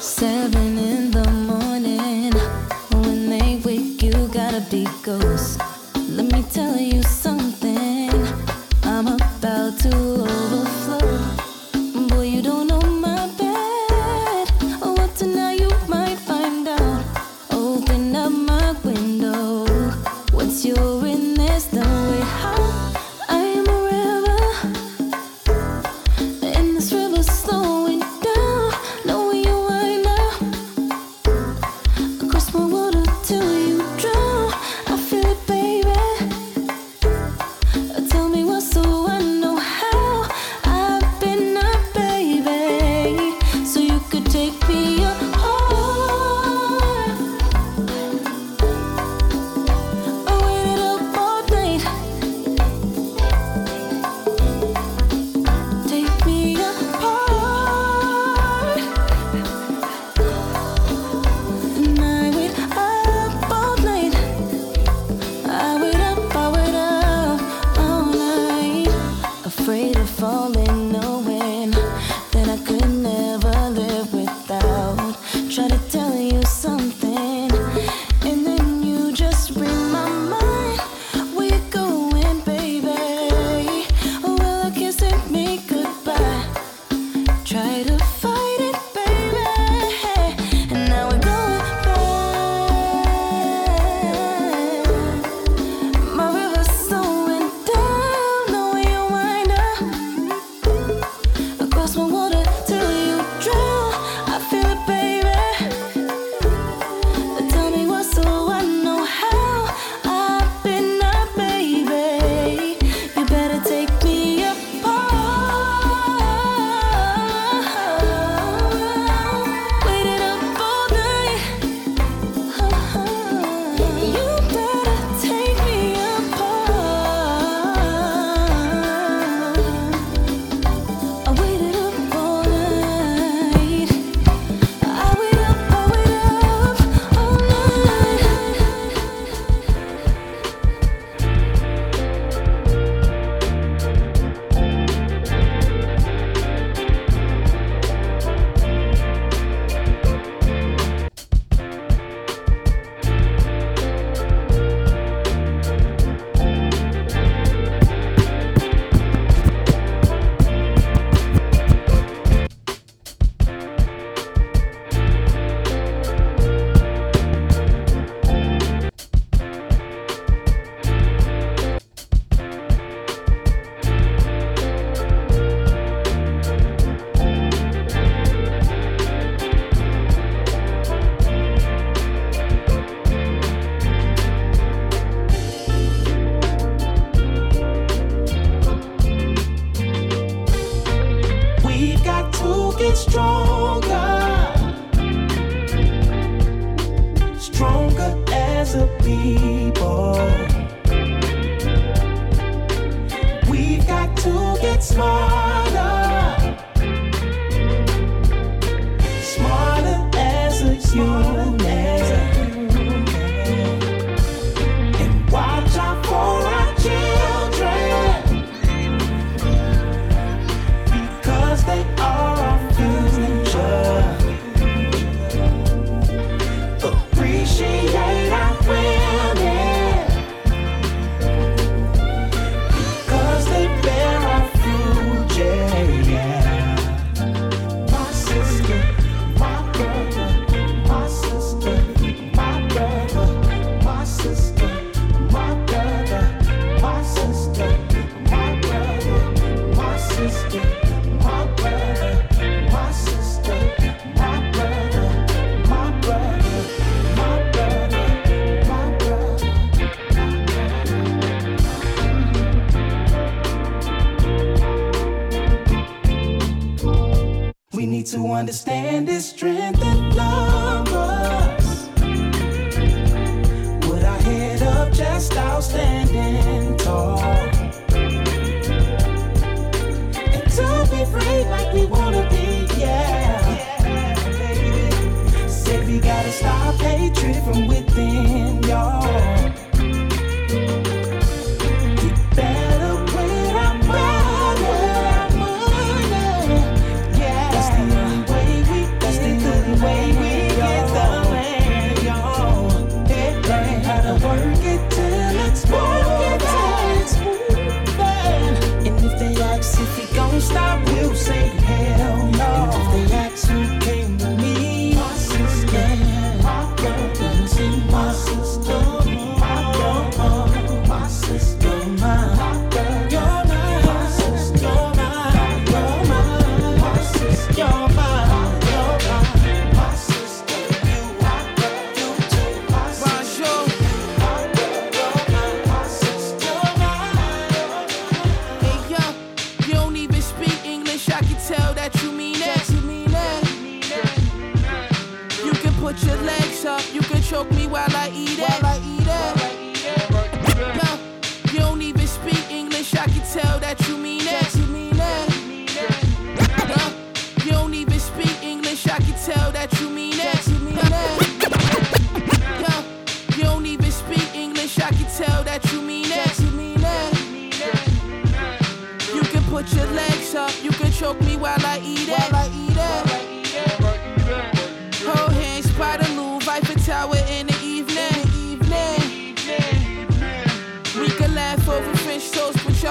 Seven 0.00 0.78
in 0.78 1.10
the 1.10 1.28
morning. 1.50 2.32
When 3.02 3.28
they 3.28 3.60
wake, 3.64 4.02
you 4.02 4.12
gotta 4.32 4.64
be 4.70 4.86
ghost. 5.02 5.60
Let 6.08 6.32
me 6.32 6.44
tell 6.52 6.76
you 6.76 7.02
something. 7.02 7.21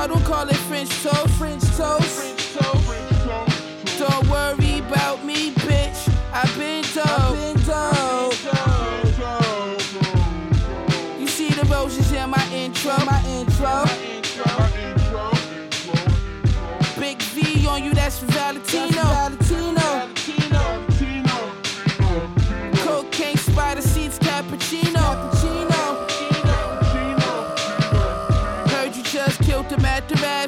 y'all 0.01 0.07
don't 0.07 0.25
call 0.25 0.49
it 0.49 0.55
French 0.55 0.89
toast. 1.03 1.29
French 1.35 1.63
toast. 1.77 2.10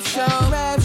show. 0.04 0.82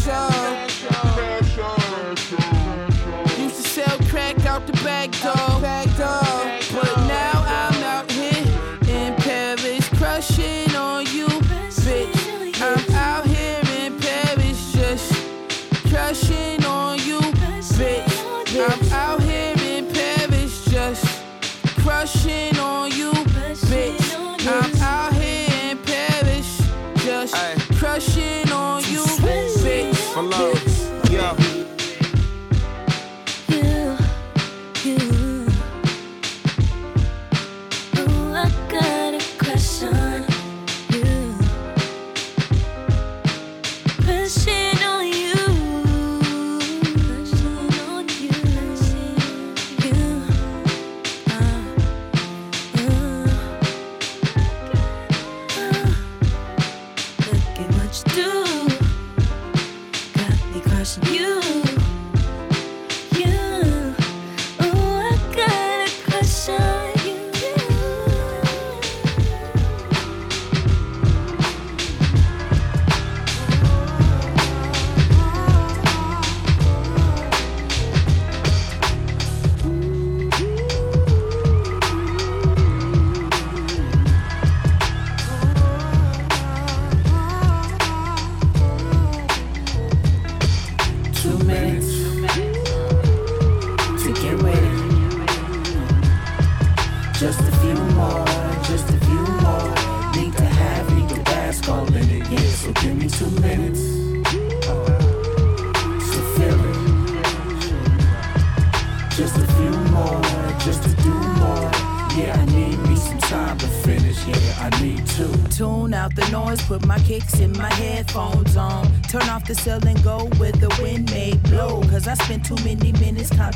some 30.18 30.30
love. 30.30 30.57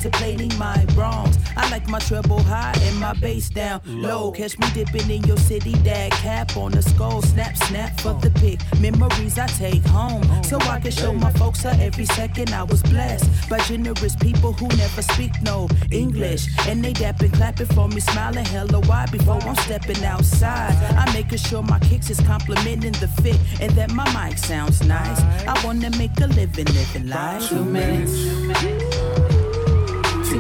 contemplating 0.03 0.59
my 0.59 0.85
wrongs. 0.97 1.39
I 1.57 1.71
like 1.71 1.89
my 1.89 2.01
treble 2.01 2.43
high 2.43 2.75
and 2.83 2.99
my 2.99 3.13
bass 3.15 3.49
down 3.49 3.81
low. 3.87 4.33
Catch 4.33 4.59
me 4.59 4.67
dipping 4.75 5.09
in 5.09 5.23
your 5.25 5.37
city, 5.37 5.75
dad 5.85 6.11
cap 6.13 6.57
on 6.57 6.73
the 6.73 6.83
skull. 6.83 7.23
Snap, 7.23 7.57
snap 7.57 8.01
for 8.01 8.15
the 8.15 8.31
pic. 8.31 8.59
Memories 8.81 9.39
I 9.39 9.47
take 9.47 9.85
home 9.85 10.23
oh. 10.25 10.43
so 10.43 10.59
I 10.63 10.81
can 10.81 10.91
show 10.91 11.13
my 11.13 11.31
folks 11.33 11.63
how 11.63 11.71
every 11.79 12.07
second 12.07 12.53
I 12.53 12.65
was 12.65 12.83
blessed 12.83 13.49
by 13.49 13.59
generous 13.61 14.17
people 14.17 14.53
who 14.53 14.67
never 14.77 15.03
speak 15.03 15.41
no 15.43 15.69
English. 15.93 16.49
And 16.67 16.85
they 16.85 16.93
dapping, 16.93 17.33
clapping 17.35 17.67
for 17.67 17.89
me, 17.89 18.01
smiling 18.01 18.47
hella 18.47 18.81
wide 18.81 19.13
before 19.13 19.41
I'm 19.43 19.57
stepping 19.57 20.05
outside. 20.05 20.75
I'm 20.97 21.13
making 21.15 21.39
sure 21.39 21.63
my 21.63 21.79
kicks 21.79 22.11
is 22.11 22.21
complimenting 22.21 22.93
the 22.93 23.09
fit 23.23 23.39
and 23.61 23.71
that 23.73 23.93
my 23.93 24.07
mic 24.19 24.39
sounds 24.39 24.83
nice. 24.83 25.21
I 25.47 25.65
wanna 25.65 25.91
make 25.91 26.19
a 26.21 26.27
living, 26.27 26.67
living 26.67 27.09
life. 27.09 27.49
Two 27.49 27.65
minutes 27.65 28.42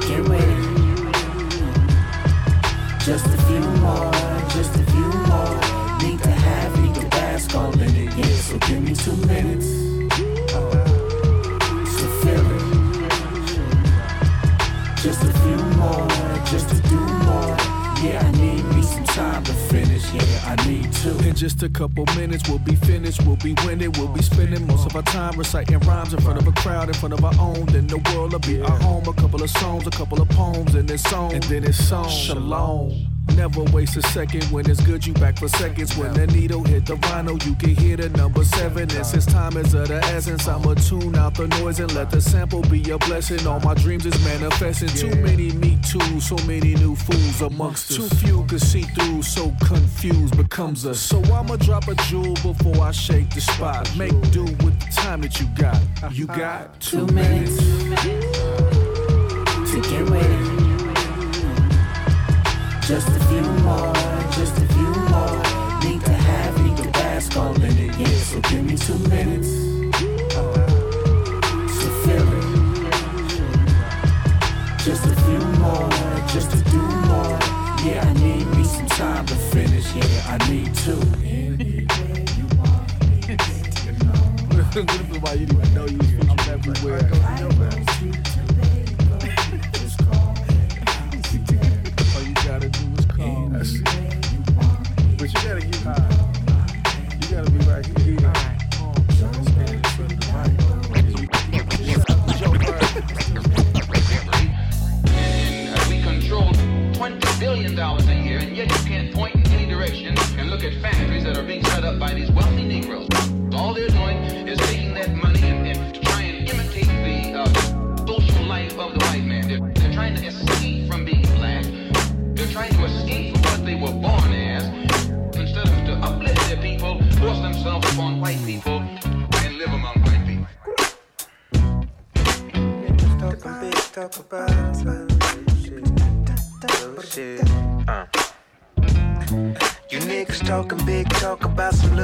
get 0.08 0.28
ready. 0.28 0.62
Just 3.04 3.41
just 21.42 21.60
a 21.64 21.68
couple 21.68 22.06
minutes, 22.14 22.48
we'll 22.48 22.60
be 22.60 22.76
finished, 22.76 23.20
we'll 23.26 23.34
be 23.34 23.52
winning, 23.66 23.90
we'll 23.98 24.06
be 24.06 24.22
spending 24.22 24.64
most 24.64 24.86
of 24.86 24.94
our 24.94 25.02
time 25.02 25.36
reciting 25.36 25.76
rhymes 25.80 26.14
in 26.14 26.20
front 26.20 26.38
of 26.38 26.46
a 26.46 26.52
crowd, 26.52 26.86
in 26.86 26.94
front 26.94 27.12
of 27.12 27.24
our 27.24 27.34
own. 27.40 27.66
Then 27.66 27.88
the 27.88 27.98
world 28.14 28.30
will 28.30 28.38
be 28.38 28.62
our 28.62 28.78
home. 28.78 29.08
A 29.08 29.12
couple 29.12 29.42
of 29.42 29.50
songs, 29.50 29.84
a 29.88 29.90
couple 29.90 30.22
of 30.22 30.28
poems, 30.28 30.76
and 30.76 30.88
it's 30.88 31.02
song, 31.02 31.32
and 31.32 31.42
then 31.42 31.64
it's 31.64 31.84
song. 31.84 32.08
Shalom. 32.08 33.11
Never 33.36 33.62
waste 33.64 33.96
a 33.96 34.02
second 34.02 34.44
when 34.52 34.68
it's 34.70 34.80
good, 34.82 35.06
you 35.06 35.14
back 35.14 35.38
for 35.38 35.48
seconds. 35.48 35.96
When 35.96 36.12
the 36.12 36.26
needle 36.26 36.62
hit 36.64 36.86
the 36.86 36.96
vinyl, 36.96 37.44
you 37.46 37.54
can 37.54 37.74
hear 37.74 37.96
the 37.96 38.08
number 38.10 38.44
seven. 38.44 38.90
And 38.90 39.06
since 39.06 39.26
time 39.26 39.56
is 39.56 39.74
of 39.74 39.88
the 39.88 40.04
essence, 40.04 40.46
I'ma 40.46 40.74
tune 40.74 41.16
out 41.16 41.34
the 41.34 41.48
noise 41.48 41.80
and 41.80 41.92
let 41.94 42.10
the 42.10 42.20
sample 42.20 42.62
be 42.62 42.90
a 42.90 42.98
blessing. 42.98 43.46
All 43.46 43.60
my 43.60 43.74
dreams 43.74 44.06
is 44.06 44.24
manifesting. 44.24 44.88
Too 44.88 45.14
many 45.22 45.52
me 45.52 45.78
too, 45.82 46.20
so 46.20 46.36
many 46.46 46.74
new 46.74 46.94
fools 46.94 47.40
amongst 47.42 47.90
us. 47.90 47.96
Too 47.96 48.16
few 48.16 48.44
can 48.44 48.58
see 48.58 48.82
through, 48.82 49.22
so 49.22 49.52
confused 49.64 50.36
becomes 50.36 50.84
us. 50.84 51.00
So 51.00 51.22
I'ma 51.32 51.56
drop 51.56 51.88
a 51.88 51.94
jewel 52.06 52.34
before 52.34 52.80
I 52.80 52.90
shake 52.90 53.30
the 53.30 53.40
spot. 53.40 53.90
Make 53.96 54.12
do 54.30 54.44
with 54.44 54.78
the 54.80 54.92
time 54.92 55.22
that 55.22 55.40
you 55.40 55.46
got. 55.56 55.80
You 56.12 56.26
got 56.26 56.80
two, 56.80 57.06
minutes. 57.06 57.56
to 59.72 59.80
get 59.80 60.10
ready. 60.10 60.31
Me 68.72 68.78
two 68.78 68.98
minutes. 69.08 69.48
So 71.78 71.88
feel 72.04 72.28
it. 72.32 72.44
Just 74.78 75.04
a 75.04 75.14
few 75.26 75.42
more, 75.60 75.90
just 76.28 76.50
to 76.52 76.58
do 76.70 76.80
more. 76.80 77.38
Yeah, 77.84 78.06
I 78.06 78.12
need 78.14 78.46
me 78.56 78.64
some 78.64 78.86
time 78.86 79.26
to 79.26 79.34
finish. 79.34 79.94
Yeah, 79.94 80.04
I 80.26 80.38
need 80.50 80.74
to. 80.86 80.92
Anywhere 81.22 82.24
you 82.38 82.46
want 82.56 82.88
me, 83.02 83.16
you 83.84 83.92
know. 84.04 84.20
What 84.48 84.58
if 84.58 85.24
I 85.24 85.36
didn't 85.36 85.74
know 85.74 85.86
you 85.86 85.98
everywhere? 86.48 88.31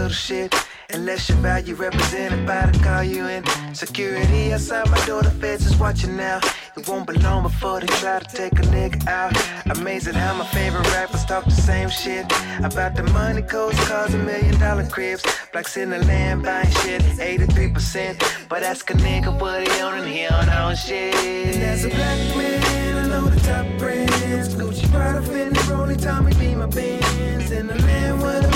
Little 0.08 0.14
shit. 0.14 0.54
Unless 0.90 1.28
your 1.28 1.38
value 1.38 1.74
represented 1.74 2.46
by 2.46 2.64
the 2.64 2.78
call 2.78 3.02
you 3.02 3.26
in. 3.26 3.44
Security 3.74 4.54
outside 4.54 4.88
my 4.90 5.04
door, 5.04 5.22
the 5.22 5.30
feds 5.30 5.66
is 5.66 5.76
watching 5.76 6.16
now. 6.16 6.40
It 6.78 6.88
won't 6.88 7.06
be 7.06 7.12
long 7.18 7.42
before 7.42 7.80
they 7.80 7.86
try 8.00 8.18
to 8.20 8.36
take 8.36 8.54
a 8.54 8.62
nigga 8.72 9.06
out. 9.06 9.32
Amazing 9.76 10.14
how 10.14 10.32
my 10.34 10.46
favorite 10.46 10.90
rappers 10.92 11.26
talk 11.26 11.44
the 11.44 11.50
same 11.50 11.90
shit. 11.90 12.24
About 12.64 12.96
the 12.96 13.02
money 13.12 13.42
codes, 13.42 13.78
cars, 13.86 14.14
and 14.14 14.24
million 14.24 14.58
dollar 14.58 14.86
cribs. 14.86 15.22
Blacks 15.52 15.76
in 15.76 15.90
the 15.90 15.98
land 15.98 16.42
buying 16.42 16.70
shit, 16.80 17.02
83%. 17.02 18.48
But 18.48 18.62
ask 18.62 18.88
a 18.90 18.94
nigga 18.94 19.38
what 19.38 19.68
he 19.68 19.80
on 19.82 19.98
and 19.98 20.08
he 20.08 20.26
on 20.26 20.48
all 20.48 20.74
shit. 20.74 21.14
And 21.14 21.62
as 21.64 21.84
a 21.84 21.90
black 21.90 22.36
man, 22.36 22.96
I 23.04 23.08
know 23.08 23.28
the 23.28 23.40
top 23.40 23.66
brands. 23.78 24.54
Gucci, 24.54 24.90
Prada, 24.90 25.20
Fendi, 25.20 25.60
Rollie, 25.68 26.00
Tommy, 26.02 26.32
be 26.34 26.54
my 26.54 26.66
bands. 26.66 27.50
In 27.50 27.66
the 27.66 27.74
land 27.74 28.22
where 28.22 28.40
the 28.40 28.47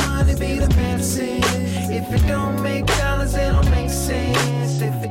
If 2.03 2.15
it 2.15 2.27
don't 2.27 2.61
make 2.65 2.85
dollars, 2.99 3.37
it 3.37 3.53
don't 3.53 3.71
make 3.71 3.89
sense. 3.89 4.81
If 4.81 5.02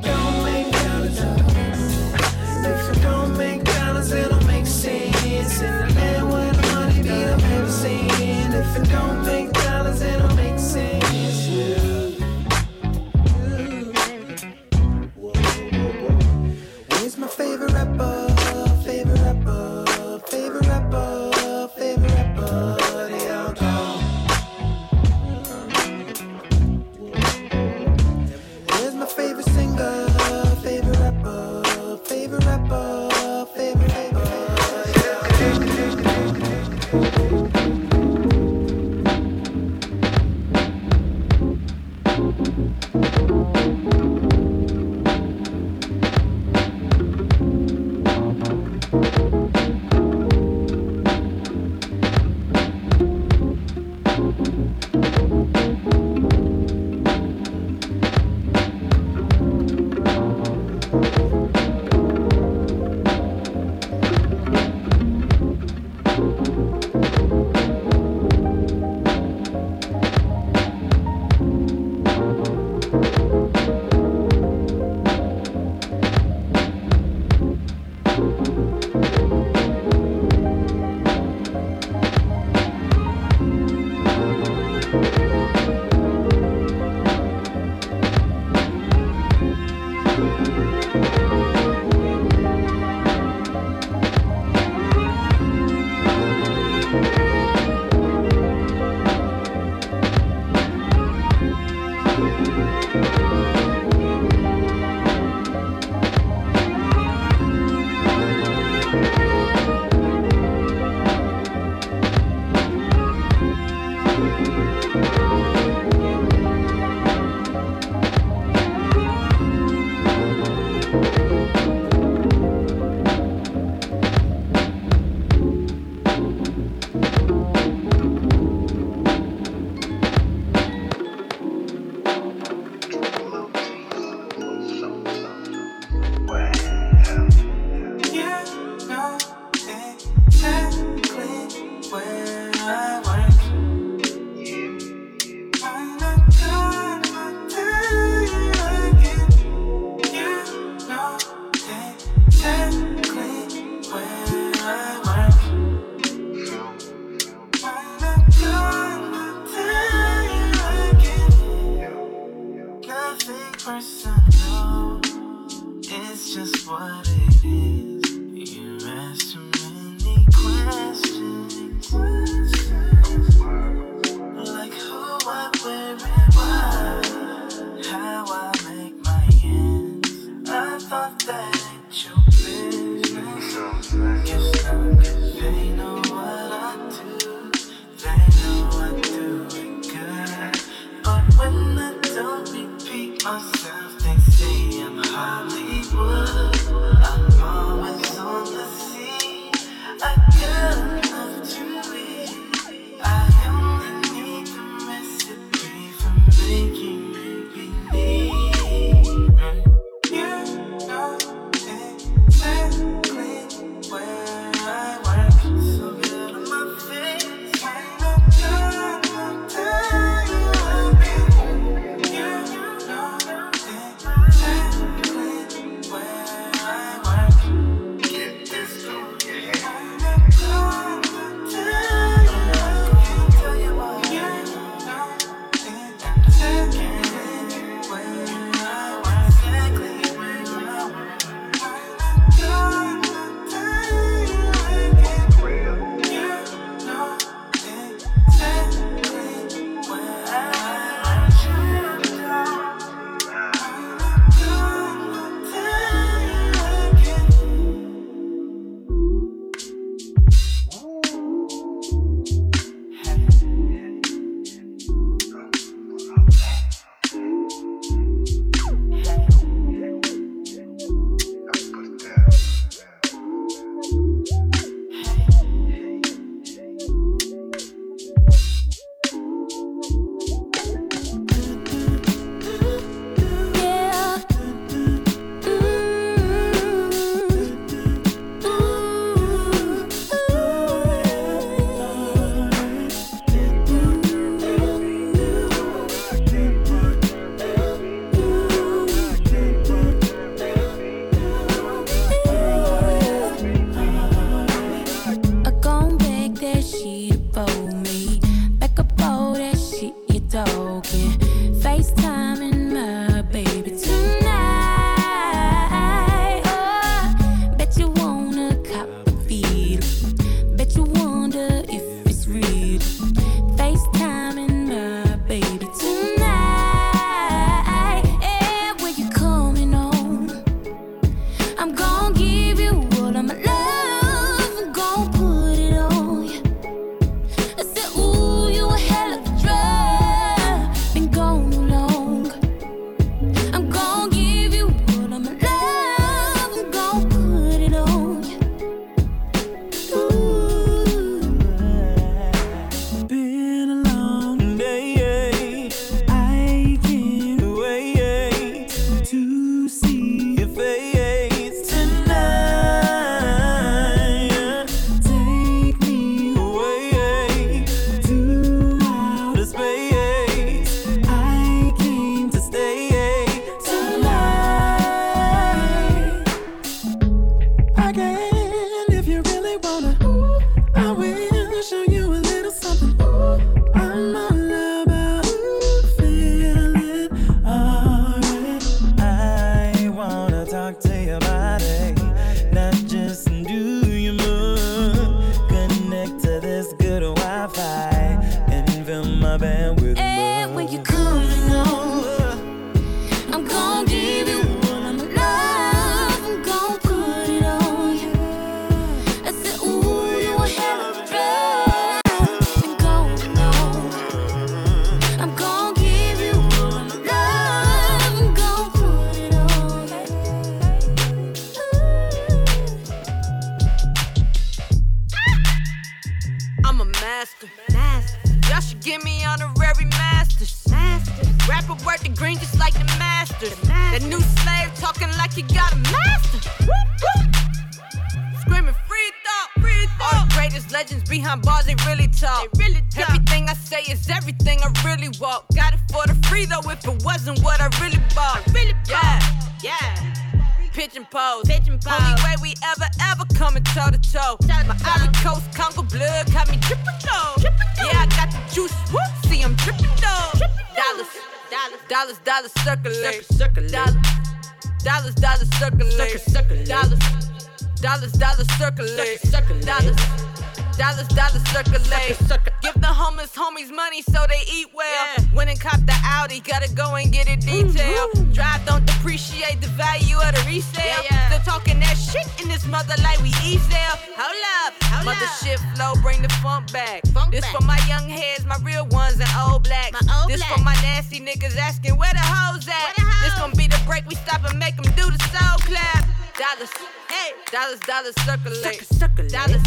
get 477.36 477.76
it. 477.76 478.34
Drive 478.34 478.66
don't 478.66 478.86
depreciate 478.86 479.62
the 479.62 479.68
value 479.68 480.18
of 480.18 480.36
the 480.36 480.44
resale. 480.48 481.04
Still 481.28 481.40
talking 481.46 481.80
that 481.80 481.96
shit 481.96 482.28
in 482.42 482.48
this 482.48 482.66
mother 482.68 482.96
like 483.04 483.20
we 483.22 483.30
easel. 483.44 483.94
Hold 484.18 484.44
up, 484.66 485.06
mother 485.06 485.28
shit 485.42 485.60
flow, 485.76 485.94
bring 486.02 486.22
the 486.22 486.30
funk 486.42 486.72
back. 486.72 487.04
this 487.32 487.46
for 487.48 487.64
my 487.64 487.80
young 487.88 488.10
heads, 488.10 488.46
my 488.46 488.58
real 488.64 488.86
ones 488.88 489.20
and 489.20 489.30
old 489.48 489.64
blacks. 489.64 490.00
this 490.28 490.44
for 490.44 490.62
my 490.62 490.76
nasty 490.82 491.20
niggas 491.20 491.58
asking 491.58 491.98
where 491.98 492.14
the 492.14 492.24
hoes 492.24 492.68
at. 492.68 492.96
This 493.24 493.36
gon' 493.36 493.52
be 493.56 493.68
the 493.68 493.82
break 493.86 494.08
we 494.08 494.16
stop 494.16 494.44
and 494.50 494.58
make 494.58 494.76
them 494.76 494.92
do 494.96 495.06
the 495.06 495.22
soul 495.32 495.58
clap. 495.68 496.06
Dollars, 496.38 496.72
hey, 497.10 497.32
dollars, 497.52 497.80
dollars 497.82 498.16
circulate. 498.26 498.88
Dollars. 499.30 499.64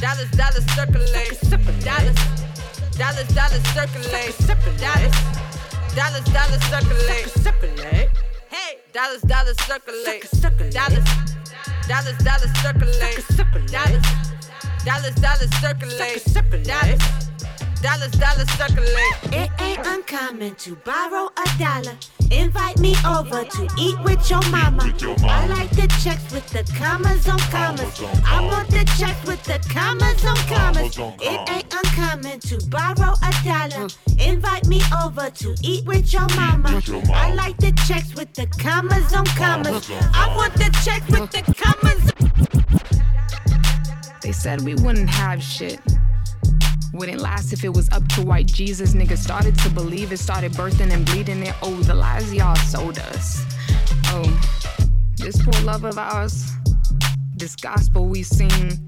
Dollars, 0.00 0.30
dollars 0.32 0.66
circulate. 0.76 1.40
Dollars, 1.80 2.18
dollars, 2.98 3.28
dollars 3.32 3.64
circulate. 3.72 4.36
Dollars, 4.78 5.45
dollars, 5.96 6.24
dollars 6.26 6.62
circulate. 6.62 8.10
Hey, 8.50 8.78
dollars, 8.92 9.22
dollars 9.22 9.56
circulate. 9.62 10.30
Dollars, 10.70 11.04
dollars, 11.88 12.18
dollars 12.22 12.52
circulate. 12.60 13.24
Dollars, 13.72 14.04
dollars, 14.84 15.14
dollars 15.14 15.52
circulate. 15.60 16.64
Dollars. 16.64 17.02
Dollars, 17.82 18.12
dollars 18.12 18.50
circulate. 18.50 19.16
It 19.32 19.50
ain't 19.60 19.86
uncommon 19.86 20.54
to 20.56 20.76
borrow 20.76 21.30
a 21.36 21.58
dollar. 21.58 21.96
Invite 22.30 22.78
me 22.80 22.94
over 23.06 23.44
to 23.44 23.68
eat 23.78 23.98
with 24.02 24.28
your 24.30 24.42
mama. 24.50 24.92
I 25.22 25.46
like 25.46 25.70
the 25.70 25.86
checks 26.02 26.32
with 26.32 26.46
the 26.48 26.64
commas 26.76 27.28
on 27.28 27.38
commas. 27.38 28.00
I 28.24 28.44
want 28.44 28.68
the 28.68 28.84
checks 28.98 29.24
with 29.26 29.42
the 29.44 29.58
commas 29.72 30.24
on 30.24 30.36
commas. 30.48 30.96
It 31.20 31.48
ain't 31.48 31.72
uncommon 31.72 32.40
to 32.40 32.66
borrow 32.68 33.14
a 33.22 33.32
dollar. 33.44 33.88
Invite 34.18 34.66
me 34.66 34.82
over 35.04 35.30
to 35.30 35.54
eat 35.62 35.84
with 35.86 36.12
your 36.12 36.26
mama. 36.34 36.82
I 37.14 37.32
like 37.34 37.56
the 37.58 37.72
checks 37.86 38.14
with 38.14 38.32
the 38.34 38.46
commas 38.58 39.12
on 39.12 39.26
commas. 39.26 39.88
I 39.90 40.34
want 40.36 40.54
the 40.54 40.70
checks 40.84 41.06
with 41.08 41.30
the 41.30 41.42
commas. 41.54 42.12
They 44.20 44.32
said 44.32 44.62
we 44.62 44.74
wouldn't 44.74 45.10
have 45.10 45.42
shit. 45.42 45.80
Wouldn't 46.92 47.20
last 47.20 47.52
if 47.52 47.64
it 47.64 47.74
was 47.74 47.90
up 47.90 48.06
to 48.10 48.22
white 48.22 48.46
Jesus. 48.46 48.94
Niggas 48.94 49.18
started 49.18 49.58
to 49.58 49.70
believe 49.70 50.12
it, 50.12 50.18
started 50.18 50.52
birthing 50.52 50.92
and 50.92 51.04
bleeding 51.04 51.42
it. 51.42 51.54
Oh, 51.62 51.74
the 51.82 51.94
lies 51.94 52.32
y'all 52.32 52.56
sold 52.56 52.98
us. 52.98 53.44
Oh, 54.06 54.24
this 55.16 55.42
poor 55.42 55.62
love 55.62 55.84
of 55.84 55.98
ours, 55.98 56.50
this 57.36 57.56
gospel 57.56 58.06
we 58.06 58.22
sing, 58.22 58.78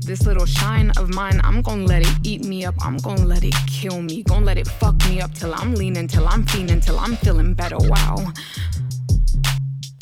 this 0.00 0.26
little 0.26 0.46
shine 0.46 0.90
of 0.96 1.14
mine, 1.14 1.40
I'm 1.44 1.62
gonna 1.62 1.84
let 1.84 2.02
it 2.02 2.14
eat 2.24 2.44
me 2.44 2.64
up. 2.64 2.74
I'm 2.80 2.96
gonna 2.98 3.24
let 3.24 3.44
it 3.44 3.54
kill 3.66 4.02
me. 4.02 4.22
Gonna 4.22 4.44
let 4.44 4.58
it 4.58 4.68
fuck 4.68 4.96
me 5.06 5.20
up 5.20 5.32
till 5.32 5.54
I'm 5.54 5.74
leaning, 5.74 6.08
till 6.08 6.26
I'm 6.26 6.44
fiending, 6.44 6.84
till 6.84 6.98
I'm 6.98 7.16
feeling 7.16 7.54
better. 7.54 7.76
Wow. 7.78 8.32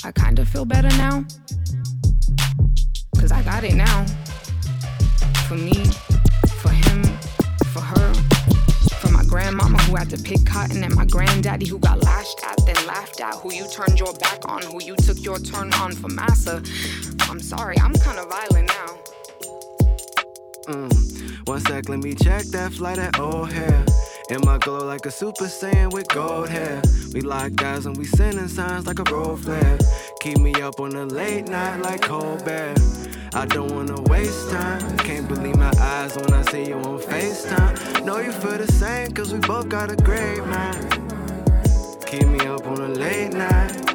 I 0.04 0.10
kinda 0.12 0.44
feel 0.44 0.64
better 0.64 0.88
now. 0.90 1.24
Cause 3.18 3.30
I 3.30 3.42
got 3.42 3.62
it 3.62 3.74
now. 3.74 4.04
For 5.46 5.54
me, 5.54 5.84
for 7.72 7.80
her, 7.80 8.14
for 9.00 9.10
my 9.10 9.24
grandmama 9.24 9.78
who 9.84 9.96
had 9.96 10.10
to 10.10 10.18
pick 10.18 10.44
cotton, 10.44 10.84
and 10.84 10.94
my 10.94 11.06
granddaddy 11.06 11.66
who 11.66 11.78
got 11.78 12.02
lashed 12.02 12.38
at, 12.44 12.58
then 12.66 12.86
laughed 12.86 13.20
at, 13.20 13.34
who 13.36 13.52
you 13.52 13.66
turned 13.68 13.98
your 13.98 14.12
back 14.14 14.40
on, 14.46 14.62
who 14.62 14.82
you 14.82 14.94
took 14.96 15.22
your 15.24 15.38
turn 15.38 15.72
on 15.74 15.92
for 15.92 16.08
massa. 16.08 16.62
I'm 17.30 17.40
sorry, 17.40 17.78
I'm 17.78 17.94
kinda 17.94 18.26
violent 18.26 18.68
now. 18.68 18.98
Mm. 20.68 21.48
One 21.48 21.60
sec, 21.60 21.88
let 21.88 22.00
me 22.00 22.14
check 22.14 22.44
that 22.52 22.72
flight 22.72 22.98
at 22.98 23.18
O'Hare. 23.18 23.84
In 24.32 24.40
my 24.46 24.56
glow 24.56 24.78
like 24.78 25.04
a 25.04 25.10
super 25.10 25.44
saiyan 25.44 25.92
with 25.92 26.08
gold 26.08 26.48
hair. 26.48 26.80
We 27.12 27.20
like 27.20 27.54
guys 27.54 27.84
and 27.84 27.94
we 27.98 28.06
sending 28.06 28.48
signs 28.48 28.86
like 28.86 28.98
a 28.98 29.04
road 29.12 29.40
flare. 29.40 29.76
Keep 30.20 30.38
me 30.38 30.54
up 30.62 30.80
on 30.80 30.96
a 30.96 31.04
late 31.04 31.48
night 31.48 31.82
like 31.82 32.00
Colbert. 32.00 32.78
I 33.34 33.44
don't 33.44 33.70
wanna 33.74 34.00
waste 34.08 34.50
time. 34.50 34.96
Can't 34.96 35.28
believe 35.28 35.56
my 35.56 35.70
eyes 35.78 36.16
when 36.16 36.32
I 36.32 36.40
see 36.50 36.64
you 36.68 36.76
on 36.76 36.98
FaceTime. 36.98 38.06
Know 38.06 38.20
you 38.20 38.32
feel 38.32 38.56
the 38.56 38.72
same, 38.72 39.10
cause 39.12 39.34
we 39.34 39.38
both 39.40 39.68
got 39.68 39.92
a 39.92 39.96
great 39.96 40.42
mind. 40.46 40.80
Keep 42.06 42.28
me 42.28 42.40
up 42.46 42.66
on 42.66 42.80
a 42.80 42.88
late 42.88 43.34
night. 43.34 43.91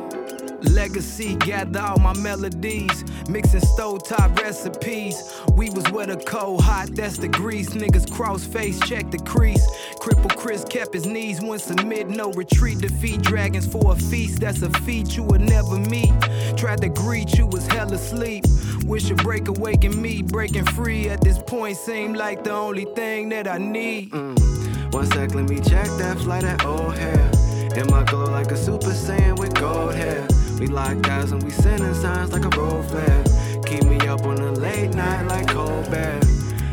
Legacy, 0.62 1.36
gather 1.36 1.80
all 1.80 2.00
my 2.00 2.14
melodies, 2.14 3.04
mixing 3.30 3.62
stove 3.62 4.08
top 4.08 4.38
recipes. 4.40 5.22
We 5.54 5.70
was 5.70 5.90
where 5.92 6.08
the 6.08 6.18
cold 6.18 6.64
hot, 6.64 6.90
that's 6.96 7.18
the 7.18 7.28
grease. 7.28 7.70
Niggas 7.70 8.12
cross 8.12 8.46
face, 8.46 8.80
check 8.82 9.12
the 9.12 9.20
crease. 9.20 9.66
Cripple 10.00 10.36
Chris 10.36 10.64
kept 10.66 10.94
his 10.94 11.06
knees, 11.06 11.42
went 11.42 11.62
submit, 11.62 12.10
no 12.10 12.32
retreat. 12.32 12.80
Defeat 12.80 13.22
dragons 13.22 13.68
for 13.68 13.92
a 13.92 13.96
feast, 13.96 14.40
that's 14.40 14.62
a 14.62 14.70
feat 14.82 15.16
you 15.16 15.24
would 15.24 15.42
never 15.42 15.78
meet. 15.78 16.14
Tried 16.58 16.82
to 16.82 16.90
greet 16.90 17.38
you, 17.38 17.46
was 17.48 17.68
hell 17.68 17.92
asleep. 17.94 18.44
Wish 18.86 19.10
a 19.12 19.16
break 19.16 19.48
awaken 19.48 20.02
me, 20.02 20.22
breaking 20.22 20.66
free 20.66 21.10
at 21.10 21.22
this 21.22 21.38
point 21.40 21.78
seemed 21.78 22.18
like 22.18 22.44
the 22.44 22.52
only 22.52 22.86
thing 22.96 23.30
that 23.30 23.48
I 23.48 23.58
need. 23.58 24.12
Mm. 24.12 24.94
One 24.94 25.06
sec, 25.08 25.36
let 25.36 25.50
me 25.50 25.58
check 25.58 25.88
that 26.00 26.18
flight 26.20 26.44
at 26.44 26.66
O'Hare. 26.66 27.32
In 27.76 27.86
my 27.92 28.04
glow 28.06 28.24
like 28.26 28.50
a 28.52 28.58
super 28.58 28.88
saiyan 28.88 29.38
with 29.38 29.54
gold 29.54 29.94
hair. 29.94 30.28
We 30.60 30.66
like 30.66 31.02
guys 31.04 31.32
and 31.32 31.44
we 31.44 31.52
sending 31.52 31.94
signs 31.94 32.32
like 32.32 32.44
a 32.44 32.60
road 32.60 32.84
flare. 32.86 33.24
Keep 33.66 33.84
me 33.84 34.00
up 34.08 34.24
on 34.24 34.40
a 34.40 34.52
late 34.54 34.94
night 34.96 35.28
like 35.28 35.48
Colbert. 35.50 36.22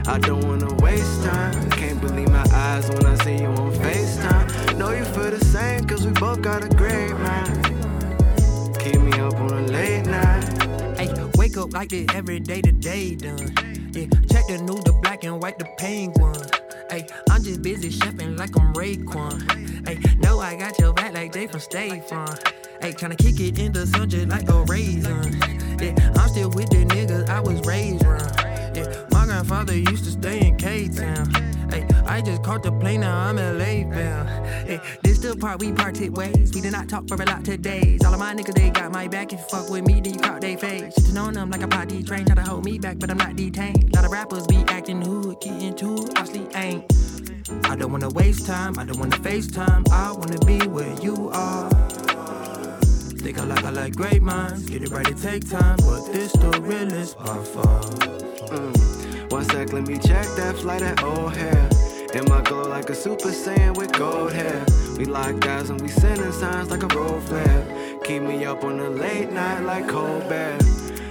I 0.07 0.19
don't 0.19 0.43
wanna 0.47 0.73
waste 0.77 1.23
time. 1.23 1.71
Can't 1.73 2.01
believe 2.01 2.31
my 2.31 2.47
eyes 2.51 2.89
when 2.89 3.05
I 3.05 3.15
see 3.17 3.37
you 3.43 3.49
on 3.49 3.73
FaceTime. 3.73 4.79
Know 4.79 4.91
you 4.91 5.05
feel 5.05 5.31
the 5.31 5.45
same, 5.45 5.85
cause 5.85 6.07
we 6.07 6.13
both 6.13 6.41
got 6.41 6.65
a 6.65 6.69
great 6.75 7.13
mind. 7.13 7.65
Keep 8.81 9.01
me 9.03 9.13
up 9.21 9.35
on 9.35 9.51
a 9.53 9.63
late 9.67 10.07
night. 10.07 10.99
Hey, 10.99 11.13
wake 11.37 11.59
up 11.59 11.75
like 11.75 11.91
this 11.91 12.07
every 12.15 12.41
day, 12.41 12.63
the 12.63 12.73
day 12.73 13.17
done. 13.17 13.84
Yeah, 13.95 14.07
check 14.29 14.49
the 14.49 14.59
new, 14.59 14.75
the 14.83 14.93
black 15.03 15.23
and 15.23 15.41
white, 15.41 15.57
the 15.57 15.67
penguin. 15.79 16.35
Hey, 16.91 17.07
I'm 17.31 17.45
just 17.45 17.63
busy 17.63 17.91
chefing 17.91 18.37
like 18.37 18.51
I'm 18.59 18.73
Raekwon. 18.75 19.87
Hey, 19.87 20.01
know 20.19 20.41
I 20.41 20.57
got 20.57 20.77
your 20.81 20.93
back 20.93 21.15
like 21.15 21.31
they 21.31 21.47
from 21.47 21.61
State 21.61 22.09
Farm. 22.09 22.37
Hey, 22.81 22.91
tryna 22.91 23.17
kick 23.17 23.39
it 23.39 23.57
in 23.57 23.71
the 23.71 23.87
sun 23.87 24.11
just 24.11 24.27
like 24.27 24.49
a 24.49 24.65
raisin. 24.65 25.39
Yeah, 25.81 25.95
I'm 26.17 26.29
still 26.29 26.51
with 26.51 26.71
the 26.71 26.85
niggas 26.87 27.29
I 27.29 27.39
was 27.39 27.61
raised 27.67 28.05
around. 28.05 28.77
Yeah, 28.77 29.07
my 29.13 29.27
grandfather 29.27 29.77
used 29.77 30.05
to 30.07 30.11
stay 30.11 30.49
in 30.49 30.57
K-Town. 30.57 31.31
Hey, 31.71 31.87
I 32.15 32.21
just 32.21 32.45
caught 32.45 32.63
the 32.63 32.71
plane, 32.71 33.01
now 33.01 33.29
I'm 33.29 33.39
in 33.39 33.59
LA 33.59 33.91
bound. 33.93 34.29
Hey, 34.69 34.81
this 35.03 35.19
the 35.19 35.37
part 35.37 35.59
we 35.59 35.73
parted 35.73 36.17
ways. 36.17 36.53
We 36.55 36.61
did 36.61 36.71
not 36.71 36.89
talk 36.89 37.09
for 37.09 37.21
a 37.21 37.27
lot 37.27 37.45
today. 37.45 37.99
All 38.07 38.15
of 38.15 38.21
my 38.21 38.33
niggas, 38.33 38.55
they 38.55 38.71
got 38.71 38.93
my 38.93 39.09
back. 39.09 39.33
If 39.33 39.41
you 39.41 39.47
fuck 39.47 39.69
with 39.69 39.85
me, 39.85 40.01
then 40.01 40.15
you 40.15 40.21
caught 40.21 40.41
they 40.41 40.55
face. 40.55 40.95
Shitting 40.95 41.21
on 41.21 41.35
them 41.35 41.51
like 41.51 41.63
a 41.63 41.67
potty 41.67 42.05
train, 42.05 42.25
try 42.25 42.37
to 42.37 42.43
hold 42.43 42.65
me 42.65 42.79
back, 42.79 43.01
but 43.01 43.11
I'm 43.11 43.19
not 43.19 43.35
detained. 43.35 43.91
A 43.91 43.97
lot 43.97 44.05
of 44.05 44.13
rappers 44.13 44.47
be 44.47 44.65
acting 44.69 45.03
hood, 45.03 45.41
get 45.41 45.61
into 45.61 45.95
it, 45.95 46.17
obviously 46.17 46.47
ain't. 46.55 46.85
I 47.65 47.75
don't 47.75 47.91
wanna 47.91 48.11
waste 48.11 48.47
time, 48.47 48.79
I 48.79 48.85
don't 48.85 49.01
wanna 49.01 49.17
FaceTime. 49.17 49.91
I 49.91 50.13
wanna 50.13 50.39
be 50.47 50.69
where 50.69 50.95
you 51.01 51.31
are. 51.31 51.69
Think 53.19 53.41
I 53.41 53.45
like 53.45 53.65
I 53.65 53.71
like 53.71 53.97
great 53.97 54.23
minds, 54.23 54.71
get 54.71 54.83
it 54.83 54.91
right, 54.91 55.09
it 55.09 55.19
take 55.19 55.51
time, 55.51 55.79
but 55.79 56.13
this 56.13 56.31
the 56.31 56.61
realest 56.61 57.19
by 57.19 57.43
far. 57.43 57.83
Mm. 58.55 59.33
One 59.33 59.45
sec, 59.47 59.73
let 59.73 59.89
me 59.89 59.99
check 59.99 60.29
that 60.37 60.55
flight 60.59 60.83
at 60.83 61.03
O'Hare. 61.03 61.74
In 62.15 62.25
my 62.29 62.41
glow 62.43 62.69
like 62.69 62.91
a 62.91 62.95
super 62.95 63.31
saiyan 63.31 63.77
with 63.77 63.93
gold 63.93 64.33
hair. 64.33 64.65
We 64.97 65.05
like 65.05 65.41
guys 65.41 65.71
and 65.71 65.81
we 65.81 65.89
sending 65.89 66.31
signs 66.31 66.71
like 66.71 66.85
a 66.85 66.87
road 66.97 67.21
flare. 67.25 67.99
Keep 68.05 68.23
me 68.23 68.45
up 68.45 68.63
on 68.63 68.79
a 68.79 68.89
late 68.89 69.33
night 69.33 69.63
like 69.63 69.89
Colbert. 69.89 70.61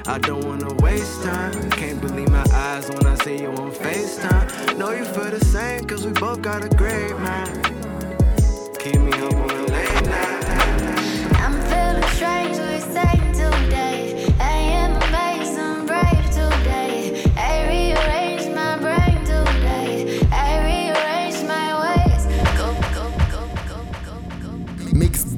I 0.07 0.17
don't 0.19 0.45
wanna 0.45 0.73
waste 0.75 1.21
time. 1.23 1.69
Can't 1.71 1.99
believe 1.99 2.29
my 2.29 2.45
eyes 2.53 2.89
when 2.89 3.05
I 3.05 3.15
see 3.15 3.41
you 3.41 3.49
on 3.49 3.71
FaceTime. 3.71 4.77
Know 4.77 4.91
you 4.91 5.03
feel 5.03 5.29
the 5.29 5.43
same, 5.43 5.83
cause 5.83 6.05
we 6.05 6.13
both 6.13 6.41
got 6.41 6.63
a 6.63 6.69
great 6.69 7.17
mind. 7.19 7.51
Keep 8.79 9.01
me 9.01 9.11
up 9.11 9.33
on 9.33 9.51
a 9.51 9.63
late 9.75 10.05
night. 10.05 10.45
I'm 11.43 11.55
feeling 11.69 12.09
strange, 12.15 12.57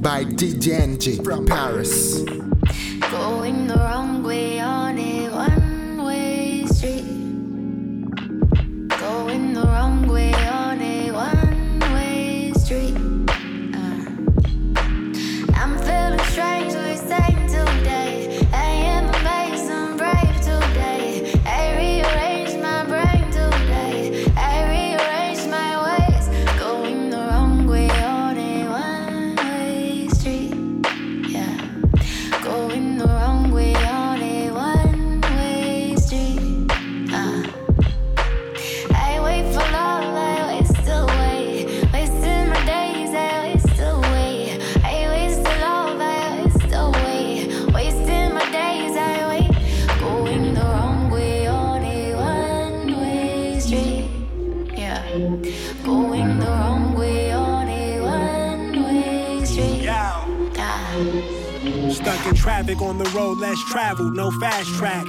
by 0.05 0.23
DJ 0.23 0.81
Enjay 0.85 1.23
from 1.23 1.47
Paris. 1.47 2.19
Going 3.09 3.65
the 3.65 3.73
wrong 3.73 4.21
way 4.21 4.59
on 4.59 4.99
a 4.99 5.14
traffic 62.65 62.81
on 62.81 62.97
the 62.97 63.09
road 63.11 63.37
less 63.37 63.63
traveled, 63.65 64.15
no 64.15 64.31
fast 64.39 64.73
track. 64.75 65.05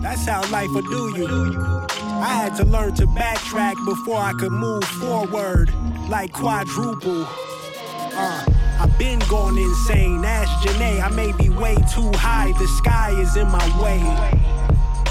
That's 0.00 0.26
how 0.26 0.48
life 0.50 0.68
will 0.70 0.82
do 0.82 1.18
you. 1.18 1.26
I 1.26 2.28
had 2.28 2.54
to 2.58 2.64
learn 2.64 2.94
to 2.94 3.06
backtrack 3.06 3.74
before 3.84 4.18
I 4.18 4.32
could 4.34 4.52
move 4.52 4.84
forward 4.84 5.72
like 6.08 6.32
quadruple. 6.32 7.26
Uh, 7.26 8.44
I've 8.78 8.96
been 8.96 9.18
going 9.28 9.58
insane. 9.58 10.24
Ask 10.24 10.68
Janae, 10.68 11.02
I 11.02 11.08
may 11.10 11.32
be 11.32 11.48
way 11.48 11.74
too 11.92 12.12
high. 12.14 12.52
The 12.60 12.68
sky 12.78 13.10
is 13.20 13.36
in 13.36 13.48
my 13.48 13.82
way. 13.82 13.98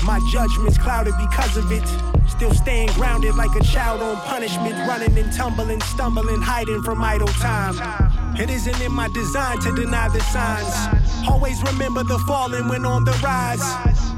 My 0.06 0.22
judgment's 0.32 0.78
clouded 0.78 1.16
because 1.20 1.58
of 1.58 1.70
it. 1.70 1.84
Still 2.30 2.54
staying 2.54 2.90
grounded 2.94 3.36
like 3.36 3.54
a 3.60 3.64
child 3.64 4.02
on 4.02 4.16
punishment, 4.22 4.76
running 4.88 5.18
and 5.18 5.34
tumbling, 5.34 5.82
stumbling, 5.82 6.42
hiding 6.42 6.82
from 6.82 7.02
idle 7.04 7.28
time. 7.28 8.19
It 8.38 8.49
isn't 8.49 8.81
in 8.81 8.91
my 8.91 9.07
design 9.10 9.60
to 9.60 9.76
deny 9.76 10.10
the 10.10 10.19
signs. 10.22 11.27
Always 11.27 11.61
remember 11.64 12.03
the 12.03 12.19
falling 12.19 12.68
when 12.68 12.85
on 12.85 13.03
the 13.03 13.11
rise. 13.23 13.64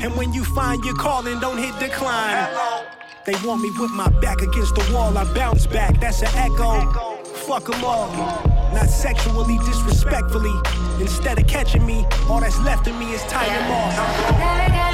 And 0.01 0.15
when 0.15 0.33
you 0.33 0.43
find 0.43 0.83
your 0.83 0.95
calling, 0.95 1.39
don't 1.39 1.57
hit 1.57 1.77
decline. 1.79 2.49
They 3.25 3.33
want 3.45 3.61
me 3.61 3.69
with 3.79 3.91
my 3.91 4.09
back 4.19 4.41
against 4.41 4.75
the 4.75 4.93
wall, 4.93 5.15
I 5.17 5.31
bounce 5.33 5.67
back. 5.67 5.99
That's 5.99 6.21
an 6.21 6.29
echo. 6.33 7.21
Fuck 7.47 7.65
them 7.65 7.83
all. 7.83 8.07
Not 8.73 8.89
sexually, 8.89 9.57
disrespectfully. 9.59 10.53
Instead 10.99 11.39
of 11.39 11.47
catching 11.47 11.85
me, 11.85 12.05
all 12.29 12.39
that's 12.39 12.59
left 12.61 12.87
of 12.87 12.97
me 12.97 13.11
is 13.13 13.21
tying 13.23 13.53
them 13.53 13.71
off. 13.71 14.90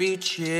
If 0.00 0.38
you 0.38 0.53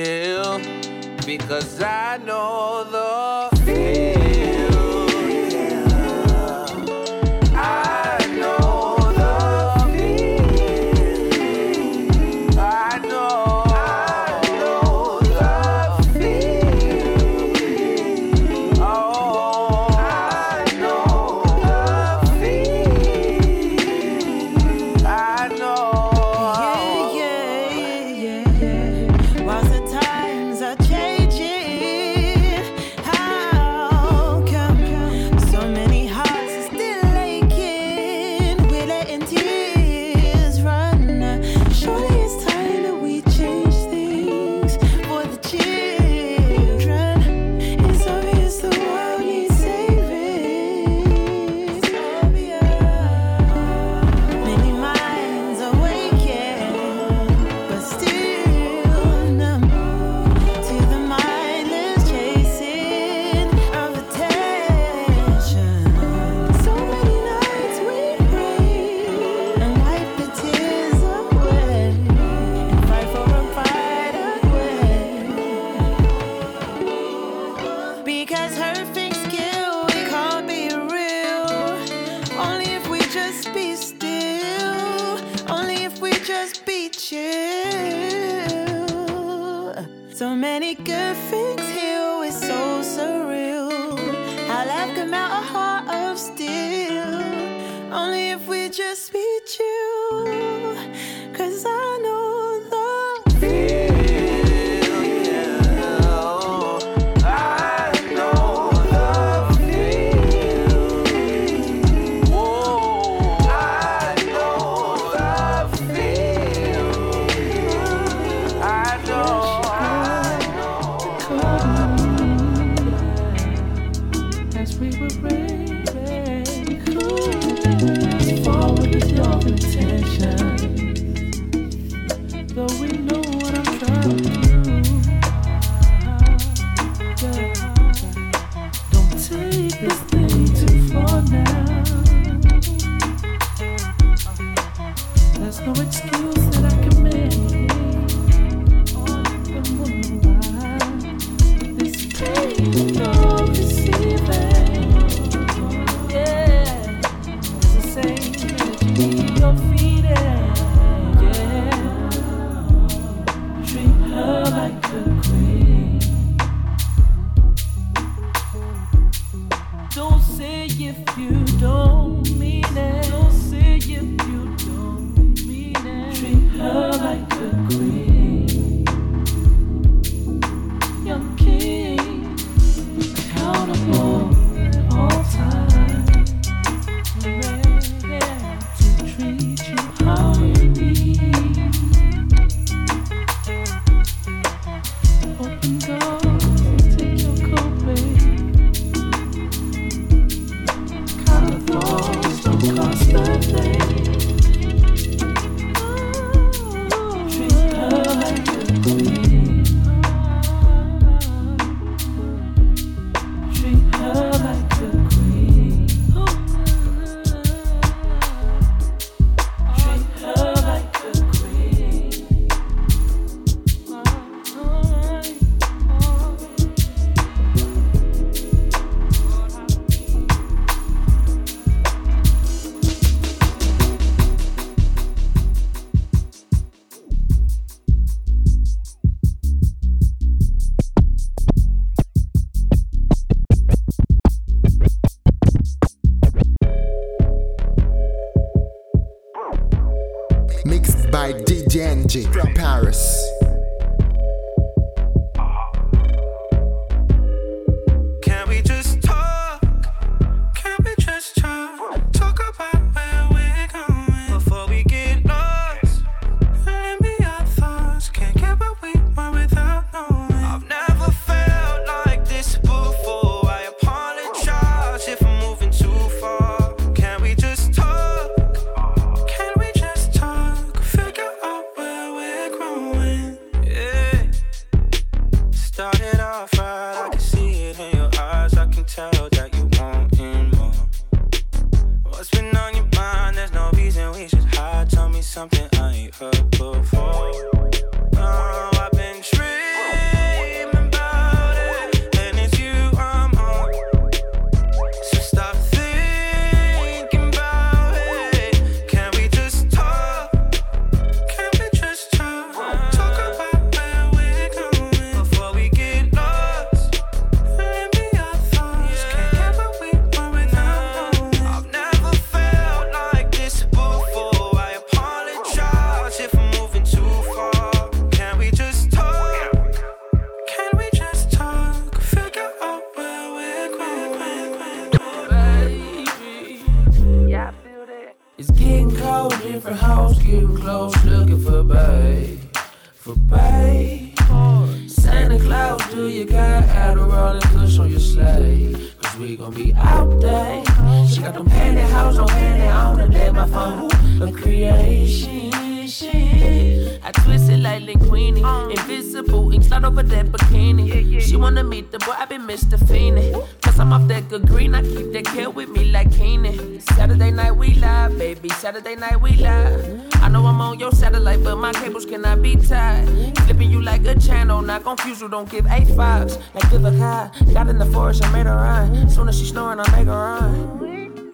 confused. 374.97 375.31
Don't 375.31 375.49
give 375.49 375.66
A 375.66 375.85
fives 375.97 376.39
like 376.55 376.65
Vivica. 376.65 377.53
Got 377.53 377.69
in 377.69 377.79
the 377.79 377.87
forest, 377.87 378.25
I 378.25 378.31
made 378.33 378.47
her 378.47 378.55
run. 378.55 379.09
Soon 379.11 379.29
as 379.29 379.39
she 379.39 379.47
snoring, 379.47 379.81
I 379.81 379.97
make 379.97 380.07
her 380.07 380.12
run. 380.12 381.33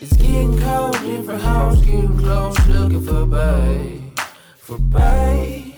It's 0.00 0.16
getting 0.16 0.58
cold, 0.58 0.92
different 1.00 1.42
house, 1.42 1.80
getting 1.80 2.18
close, 2.18 2.66
looking 2.68 3.02
for 3.02 3.26
babe, 3.26 4.18
for 4.58 4.78
babe. 4.78 5.74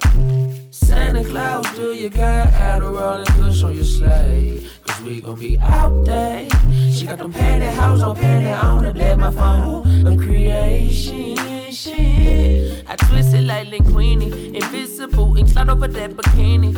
Santa 0.70 1.24
Claus, 1.24 1.66
do 1.76 1.92
you 1.92 2.08
got 2.08 2.48
Adderall 2.48 3.18
and 3.18 3.28
Kush 3.28 3.62
on 3.62 3.74
your 3.74 3.84
sleigh? 3.84 4.66
Cause 4.86 5.00
we 5.02 5.20
gon' 5.20 5.38
be 5.38 5.58
out 5.58 6.04
there. 6.04 6.48
She 6.92 7.06
got 7.06 7.18
them 7.18 7.32
pantyhose 7.32 8.04
on 8.04 8.16
panty 8.16 8.86
and 8.86 8.98
let 8.98 9.18
my 9.18 9.30
phone 9.30 10.06
a 10.06 10.16
creation. 10.16 11.47
Shit. 11.78 12.84
I 12.88 12.96
twist 12.96 13.34
it 13.34 13.42
like 13.42 13.68
Linguini, 13.68 14.52
invisible 14.52 15.36
ink 15.36 15.48
slide 15.48 15.68
over 15.68 15.86
that 15.86 16.10
bikini. 16.10 16.74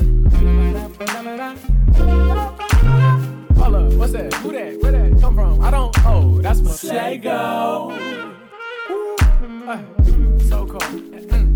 Hold 3.56 3.74
up, 3.76 3.92
what's 3.94 4.12
that? 4.12 4.34
Who 4.34 4.52
that? 4.52 4.82
Where 4.82 4.92
that 4.92 5.18
come 5.22 5.34
from? 5.36 5.62
I 5.62 5.70
don't. 5.70 5.96
Oh, 6.04 6.38
that's 6.42 6.60
my 6.60 6.70
Sego. 6.70 7.96
So 10.50 10.66
cold. 10.66 11.49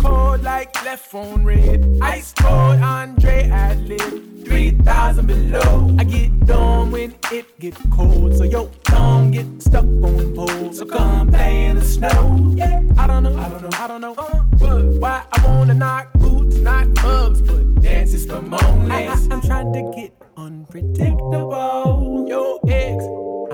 Cold 0.00 0.42
like 0.42 0.74
left 0.84 1.04
phone 1.04 1.44
red. 1.44 1.98
Ice 2.02 2.32
cold 2.32 2.80
Andre 2.80 3.48
Adlib. 3.50 4.44
3000 4.44 5.26
below. 5.26 5.96
I 5.98 6.04
get 6.04 6.46
dumb 6.46 6.90
when 6.90 7.14
it 7.30 7.58
get 7.60 7.76
cold. 7.90 8.34
So 8.36 8.44
yo, 8.44 8.70
don't 8.84 9.30
get 9.30 9.46
stuck 9.62 9.84
on 9.84 10.34
poles. 10.34 10.78
So 10.78 10.86
come 10.86 11.28
play 11.28 11.66
in 11.66 11.76
the 11.76 11.84
snow. 11.84 12.54
Yeah, 12.56 12.82
I 12.96 13.06
don't 13.06 13.22
know. 13.22 13.38
I 13.38 13.48
don't 13.48 13.62
know. 13.62 13.70
I 13.74 13.86
don't 13.86 14.00
know. 14.00 14.14
Uh, 14.14 14.42
but 14.58 14.84
why 15.02 15.22
I 15.32 15.46
wanna 15.46 15.74
knock 15.74 16.12
boots, 16.14 16.56
not 16.56 16.88
mugs, 17.02 17.42
but 17.42 17.82
dances 17.82 18.26
for 18.26 18.40
moments. 18.40 18.90
I, 18.90 19.34
am 19.34 19.40
trying 19.42 19.72
to 19.72 19.92
get 19.94 20.14
unpredictable. 20.36 22.26
Yo, 22.28 22.58
ex, 22.68 23.04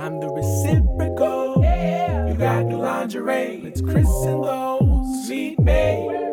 I'm 0.00 0.20
the 0.20 0.28
reciprocal. 0.28 1.62
Yeah. 1.62 2.28
You 2.28 2.34
got 2.34 2.64
new 2.66 2.78
lingerie. 2.78 3.60
Let's 3.64 3.80
christen 3.80 4.42
those. 4.42 5.28
Meet 5.28 5.58
me 5.58 6.26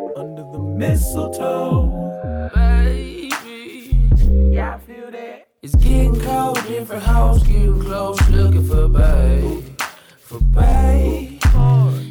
mistletoe. 0.90 2.52
Baby, 2.54 3.32
yeah, 4.52 4.76
I 4.76 4.80
feel 4.80 5.12
that. 5.12 5.48
It's 5.62 5.76
getting 5.76 6.20
cold, 6.20 6.56
different 6.68 7.04
house, 7.04 7.42
getting 7.44 7.80
close, 7.80 8.20
looking 8.30 8.68
for 8.68 8.90
babe, 8.90 9.64
for 10.20 10.40
babe. 10.40 11.42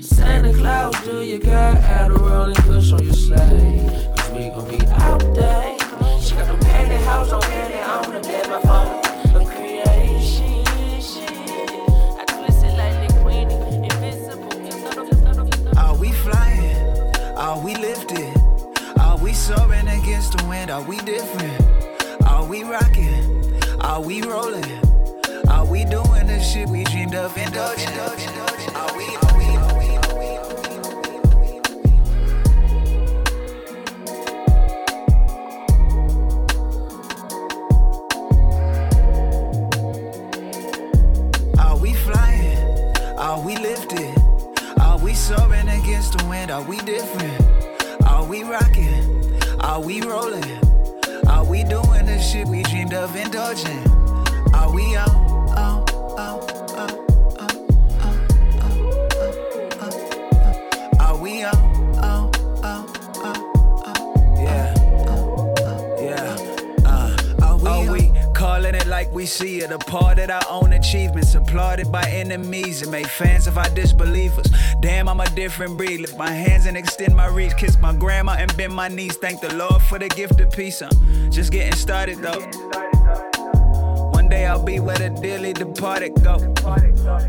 Santa 0.03 0.55
Claus, 0.55 0.95
do 1.05 1.21
you 1.21 1.39
got 1.39 1.77
Adderall 1.83 2.47
and 2.47 2.57
Kush 2.65 2.93
on 2.93 3.05
your 3.05 3.13
sleigh? 3.13 4.13
Cause 4.17 4.31
we 4.31 4.49
gon' 4.49 4.69
be 4.71 4.87
out 4.87 5.21
there. 5.35 5.77
She 6.23 6.35
got 6.35 6.47
them 6.47 6.61
pantyhose 6.61 7.33
on 7.33 7.43
panty 7.43 7.81
on 7.87 8.17
and 8.17 8.25
let 8.25 8.49
my 8.49 8.61
phone 8.69 9.37
a 9.37 9.45
creation. 9.53 10.65
Shit. 11.11 11.31
I 12.21 12.25
twist 12.27 12.65
it 12.65 12.75
like 12.81 12.95
Linguini, 13.03 13.93
invisible. 13.93 15.79
Are 15.79 15.95
we 15.97 16.11
flying? 16.13 16.77
Are 17.37 17.59
we 17.63 17.75
lifted? 17.77 18.42
We 19.33 19.37
soaring 19.37 19.89
against 19.89 20.37
the 20.37 20.45
wind? 20.45 20.71
Are 20.71 20.83
we 20.83 20.99
different? 20.99 21.65
Are 22.27 22.45
we 22.45 22.65
rocking? 22.65 23.65
Are 23.81 23.99
we 23.99 24.21
rolling? 24.21 24.79
Are 25.49 25.65
we 25.65 25.87
doing 25.87 26.27
the 26.27 26.39
shit 26.39 26.69
we 26.69 26.85
dreamed 26.85 27.15
of 27.15 27.35
indulging? 27.39 27.89
Are 28.77 28.95
we? 28.95 29.32
Applauded 71.43 71.91
by 71.91 72.03
enemies, 72.09 72.83
and 72.83 72.91
made 72.91 73.09
fans 73.09 73.47
of 73.47 73.59
our 73.59 73.69
disbelievers. 73.71 74.47
Damn, 74.81 75.09
I'm 75.09 75.21
a 75.21 75.29
different 75.31 75.77
breed. 75.77 76.01
Lift 76.01 76.17
my 76.17 76.31
hands 76.31 76.67
and 76.67 76.77
extend 76.77 77.15
my 77.17 77.27
reach. 77.27 77.57
Kiss 77.57 77.79
my 77.79 77.95
grandma 77.95 78.37
and 78.39 78.55
bend 78.57 78.75
my 78.75 78.89
knees. 78.89 79.17
Thank 79.17 79.41
the 79.41 79.55
Lord 79.55 79.83
for 79.83 79.99
the 79.99 80.09
gift 80.09 80.41
of 80.41 80.51
peace. 80.53 80.83
I'm 80.83 81.31
just 81.31 81.53
getting 81.53 81.75
started 81.75 82.19
though. 82.19 82.41
One 84.11 84.29
day 84.29 84.47
I'll 84.47 84.63
be 84.63 84.81
where 84.81 84.97
the 84.97 85.11
dearly 85.11 85.53
departed 85.53 86.13
go. 86.23 86.37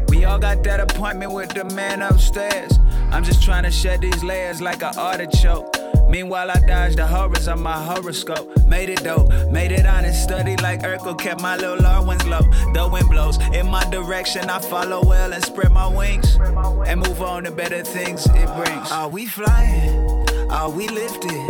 We 0.10 0.26
all 0.26 0.40
got 0.40 0.64
that 0.64 0.80
appointment 0.80 1.34
with 1.34 1.49
the 1.49 1.65
man 1.76 2.02
upstairs. 2.02 2.80
I'm 3.11 3.23
just 3.23 3.44
trying 3.44 3.64
to 3.64 3.72
shed 3.72 4.02
these 4.02 4.23
layers 4.23 4.61
like 4.61 4.84
an 4.84 4.98
artichoke. 4.98 5.83
Meanwhile, 6.14 6.52
I 6.52 6.60
dodged 6.60 6.99
the 6.99 7.07
horrors 7.07 7.48
of 7.48 7.60
my 7.60 7.73
horoscope. 7.73 8.48
Made 8.68 8.90
it 8.90 9.03
dope, 9.03 9.31
made 9.52 9.72
it 9.72 9.88
honest. 9.88 10.22
Study 10.22 10.56
like 10.57 10.84
Urkel, 10.84 11.18
kept 11.18 11.41
my 11.41 11.57
little 11.57 11.77
Larwins 11.77 12.23
low. 12.30 12.41
The 12.72 12.88
wind 12.88 13.10
blows 13.10 13.40
in 13.52 13.68
my 13.68 13.84
direction, 13.85 14.48
I 14.48 14.60
follow 14.60 15.03
well 15.03 15.34
and 15.34 15.44
spread 15.44 15.72
my 15.72 15.88
wings. 15.88 16.38
And 16.85 16.99
move 16.99 17.23
on 17.23 17.45
to 17.45 17.52
better 17.52 17.84
things 17.84 18.27
it 18.27 18.48
brings. 18.56 18.91
Are 18.91 19.10
we 19.10 19.26
flying? 19.26 20.30
Are 20.52 20.69
we 20.69 20.88
lifted? 20.88 21.49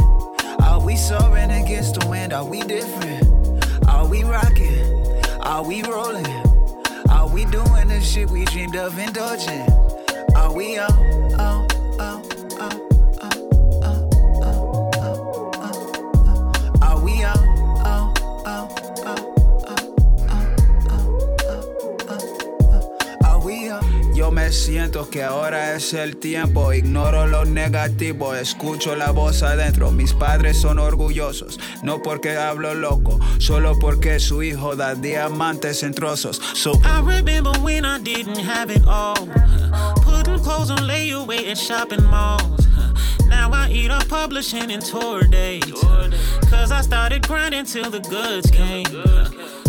Are 0.61 0.79
we 0.79 0.95
soaring 0.95 1.51
against 1.51 1.99
the 1.99 2.07
wind? 2.07 2.31
Are 2.31 2.45
we 2.45 2.61
different? 2.61 3.65
Are 3.89 4.07
we 4.07 4.23
rocking? 4.23 4.79
Are 5.41 5.67
we 5.67 5.83
rolling? 5.83 6.25
Are 7.09 7.27
we 7.27 7.43
doing 7.43 7.89
the 7.89 7.99
shit 7.99 8.29
we 8.29 8.45
dreamed 8.45 8.77
of 8.77 8.97
indulging? 8.97 9.67
Are 10.37 10.53
we 10.53 10.77
on, 10.77 10.93
on, 11.33 11.67
on, 11.99 11.99
on? 11.99 12.32
Siento 24.53 25.09
que 25.09 25.23
ahora 25.23 25.73
es 25.73 25.93
el 25.93 26.17
tiempo, 26.17 26.73
ignoro 26.73 27.27
lo 27.27 27.43
negativo, 27.43 28.35
escucho 28.35 28.95
la 28.95 29.11
voz 29.11 29.41
adentro, 29.41 29.91
mis 29.91 30.13
padres 30.13 30.57
son 30.57 30.79
orgullosos, 30.79 31.59
no 31.81 32.01
porque 32.01 32.37
hablo 32.37 32.73
loco, 32.73 33.19
solo 33.39 33.77
porque 33.79 34.19
su 34.19 34.43
hijo 34.43 34.75
da 34.75 34.95
diamantes 34.95 35.83
en 35.83 35.93
trozos. 35.93 36.39
So 36.53 36.73
I 36.83 37.01
remember 37.01 37.51
when 37.61 37.83
I 37.83 37.99
didn't 37.99 38.37
have 38.37 38.69
it 38.69 38.85
all. 38.87 39.27
Putting 40.03 40.39
clothes 40.39 40.69
on 40.69 40.87
layaway 40.87 41.49
at 41.49 41.57
shopping 41.57 42.03
malls. 42.03 42.67
Now 43.27 43.51
I 43.51 43.69
eat 43.71 43.89
up 43.89 44.07
publishing 44.07 44.71
and 44.71 44.83
tour 44.83 45.23
dates. 45.23 45.81
Cause 46.49 46.71
I 46.71 46.81
started 46.81 47.27
grinding 47.27 47.65
till 47.65 47.89
the 47.89 47.99
goods 48.01 48.51
came. 48.51 48.85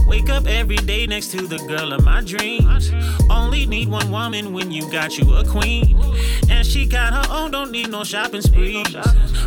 Wake 0.06 0.28
up 0.28 0.47
every 0.47 0.76
day 0.76 1.06
next 1.06 1.28
to 1.32 1.47
the 1.47 1.59
girl 1.66 1.93
of 1.93 2.05
my 2.05 2.20
dreams. 2.20 2.93
Only 3.31 3.66
need 3.66 3.89
one 3.89 4.10
woman 4.10 4.52
when 4.52 4.70
you 4.70 4.90
got 4.90 5.18
you 5.18 5.35
a 5.35 5.44
queen. 5.44 5.98
And 6.51 6.66
she 6.66 6.86
got 6.86 7.12
her 7.14 7.35
own, 7.35 7.51
don't 7.51 7.70
need 7.70 7.90
no 7.90 8.05
shopping 8.05 8.43
sprees. 8.43 8.94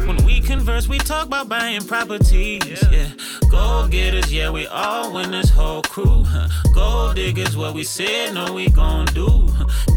When 0.06 0.18
we 0.26 0.42
converse, 0.42 0.88
we 0.88 0.98
talk 0.98 1.28
about 1.28 1.48
buying 1.48 1.82
properties. 1.82 2.84
Yeah, 2.92 3.10
gold 3.50 3.92
getters, 3.92 4.34
yeah, 4.34 4.50
we 4.50 4.66
all 4.68 5.14
win 5.14 5.32
this 5.32 5.50
whole 5.50 5.84
crew. 5.84 6.26
Gold 6.74 7.16
diggers, 7.16 7.56
what 7.56 7.74
we 7.74 7.84
said, 7.84 8.34
no, 8.34 8.54
we 8.54 8.70
gon' 8.70 9.06
do. 9.08 9.48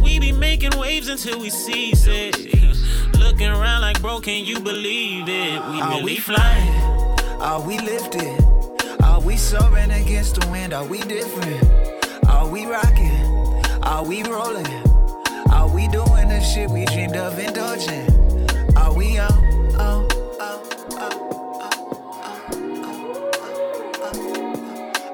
We 0.03 0.19
be 0.19 0.33
making 0.33 0.79
waves 0.79 1.09
until 1.09 1.41
we 1.41 1.51
cease 1.51 2.07
it. 2.07 2.37
Looking 3.19 3.49
around 3.49 3.83
like 3.83 4.01
bro, 4.01 4.21
can 4.21 4.45
you 4.45 4.61
believe 4.61 5.29
it? 5.29 5.53
We 5.71 5.81
Are 5.81 5.91
really 5.91 6.05
we 6.05 6.17
flying. 6.17 6.75
Are 7.41 7.61
we 7.61 7.79
lifted? 7.79 8.50
Are 9.21 9.27
we 9.27 9.37
soaring 9.37 9.91
against 9.91 10.41
the 10.41 10.49
wind? 10.49 10.73
Are 10.73 10.87
we 10.87 10.99
different? 11.01 11.63
Are 12.27 12.49
we 12.49 12.65
rocking? 12.65 13.27
Are 13.83 14.03
we 14.03 14.23
rolling? 14.23 14.67
Are 15.53 15.69
we 15.69 15.89
doing 15.89 16.29
the 16.31 16.41
shit 16.41 16.71
we 16.71 16.87
dreamed 16.87 17.17
of 17.17 17.39
indulging? 17.39 18.09
Are 18.79 18.95
we 18.95 19.19
on, 19.19 19.31
on, 19.75 20.09
on, 20.41 20.63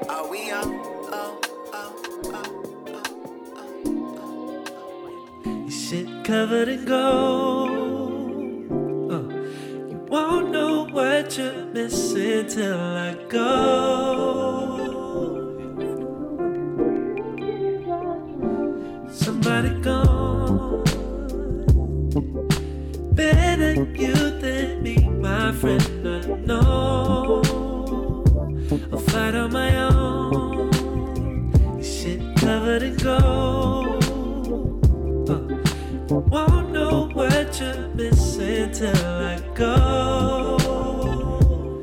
Are 0.09 0.27
we 0.31 0.51
on, 0.51 0.79
Shit 5.69 6.23
covered 6.23 6.69
in 6.69 6.85
gold. 6.85 7.66
Won't 10.09 10.51
know 10.51 10.85
what 10.85 11.37
you're 11.37 11.65
missing 11.65 12.47
till 12.47 12.79
I 12.79 13.13
go. 13.27 13.43
Somebody 19.11 19.69
gone. 19.81 20.83
Better 23.15 23.83
you 23.95 24.15
than 24.39 24.81
me, 24.81 24.95
my 25.09 25.51
friend. 25.51 26.07
I 26.07 26.21
know. 26.45 27.43
I'll 28.93 28.99
fight 28.99 29.35
on 29.35 29.51
my 29.51 29.75
own. 29.77 30.71
Shit 31.83 32.21
covered 32.37 32.83
in 32.83 32.95
gold. 32.95 34.03
Uh, 35.29 36.15
won't 36.31 36.71
know 36.71 37.09
what 37.13 37.59
you're 37.59 37.89
missing 37.89 38.26
till 38.77 38.89
I 38.89 39.39
go. 39.55 40.57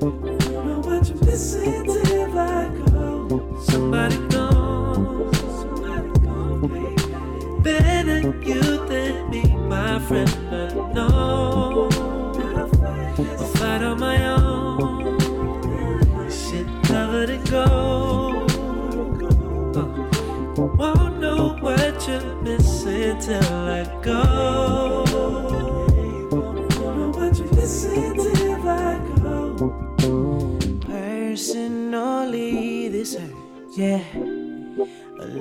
Know 0.00 0.80
what 0.86 1.08
you're 1.08 1.24
missing 1.24 1.84
till 1.84 2.38
I 2.38 2.68
go. 2.86 3.58
Somebody. 3.62 4.14
Somebody 5.58 6.08
baby. 6.68 7.62
Better 7.62 8.20
you 8.44 8.62
than 8.86 9.28
me, 9.28 9.42
my 9.66 9.98
friend. 10.06 10.30
I 10.52 10.92
know. 10.94 11.88
I'll 13.60 13.82
on 13.82 13.98
my 13.98 14.18
own. 14.28 15.18
Shit 16.30 16.68
covered 16.84 17.30
in 17.30 17.42
gold. 17.44 18.52
Uh, 19.76 19.88
won't 20.78 21.18
know 21.18 21.56
what 21.60 22.06
you're 22.06 22.36
missing 22.42 23.18
till 23.18 23.52
I 23.52 23.82
go. 24.00 24.83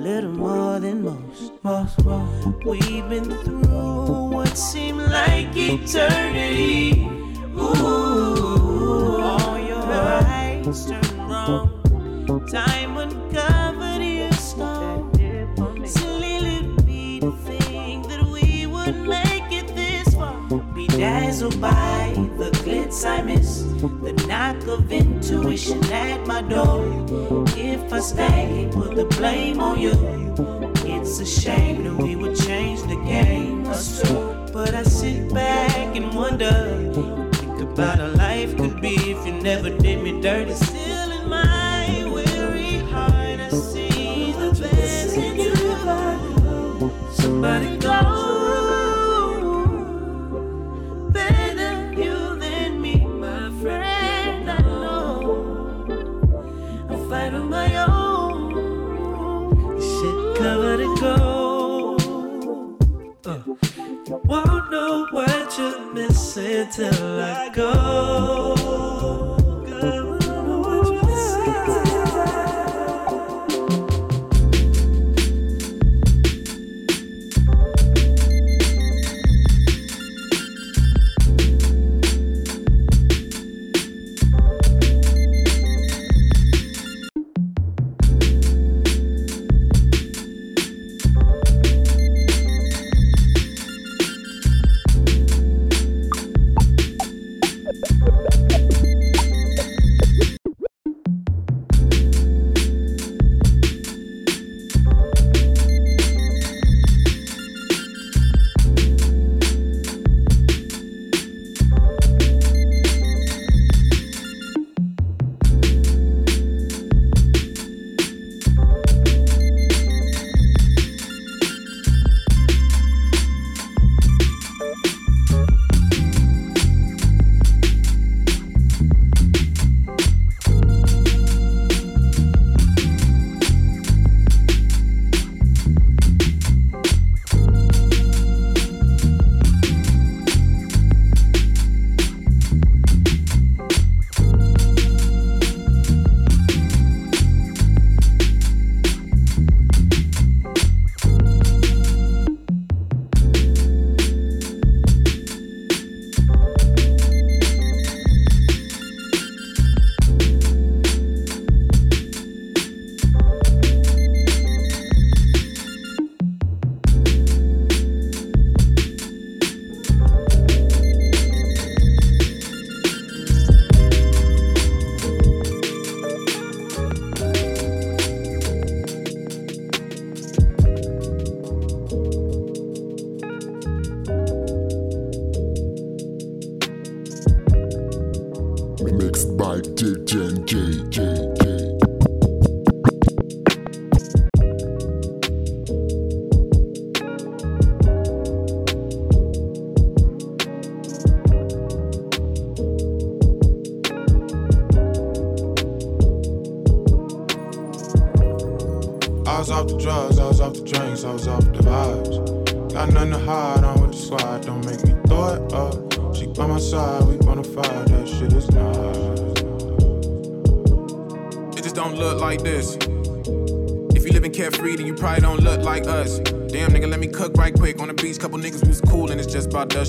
Little 0.04 0.32
more 0.32 0.78
than 0.80 1.02
most, 1.02 1.52
most, 1.62 2.04
most. 2.04 2.64
We've 2.66 3.08
been 3.08 3.24
through 3.42 4.34
what 4.34 4.54
seemed 4.54 5.00
like 5.00 5.56
eternity. 5.56 7.08
Ooh, 7.56 9.22
all 9.22 9.58
your 9.58 9.82
eyes 9.82 10.84
turned 10.84 11.30
wrong. 11.30 11.70
Time 12.52 12.98
uncovered 12.98 14.02
your 14.02 14.32
stone. 14.32 15.10
Silly 15.86 16.38
little 16.38 16.84
me 16.84 17.20
to 17.20 17.32
think 17.48 18.06
that 18.08 18.24
we 18.24 18.66
would 18.66 18.98
make 19.08 19.50
it 19.50 19.68
this 19.74 20.14
far. 20.14 20.36
Be 20.74 20.86
dazzled 20.86 21.58
by 21.62 22.12
the 22.36 22.50
glitz 22.60 23.06
I 23.06 23.22
miss, 23.22 23.63
of 24.68 24.90
intuition 24.90 25.82
at 25.92 26.26
my 26.26 26.42
door. 26.42 26.84
If 27.56 27.92
I 27.92 28.00
stay, 28.00 28.68
put 28.72 28.96
the 28.96 29.04
blame 29.04 29.60
on 29.60 29.78
you. 29.78 29.92
It's 30.86 31.20
a 31.20 31.26
shame 31.26 31.84
that 31.84 31.96
we 32.02 32.16
would 32.16 32.36
change 32.36 32.82
the 32.82 32.96
game. 33.04 33.64
But 34.52 34.74
I 34.74 34.82
sit 34.84 35.32
back 35.34 35.96
and 35.96 36.14
wonder, 36.14 36.52
think 37.32 37.60
about 37.60 37.98
how 37.98 38.08
life 38.08 38.56
could 38.56 38.80
be 38.80 38.94
if 38.94 39.26
you 39.26 39.32
never 39.32 39.70
did 39.70 40.02
me 40.02 40.20
dirty. 40.20 40.54
Still 40.54 41.10
in 41.12 41.28
my 41.28 42.04
weary 42.12 42.78
heart, 42.90 43.40
I 43.40 43.48
see 43.50 44.32
the 44.32 44.50
best 44.60 45.16
in 45.16 45.40
you. 45.40 45.54
Somebody 47.12 47.76
go 47.78 48.23
till 66.62 67.20
I 67.20 67.48
go. 67.48 68.53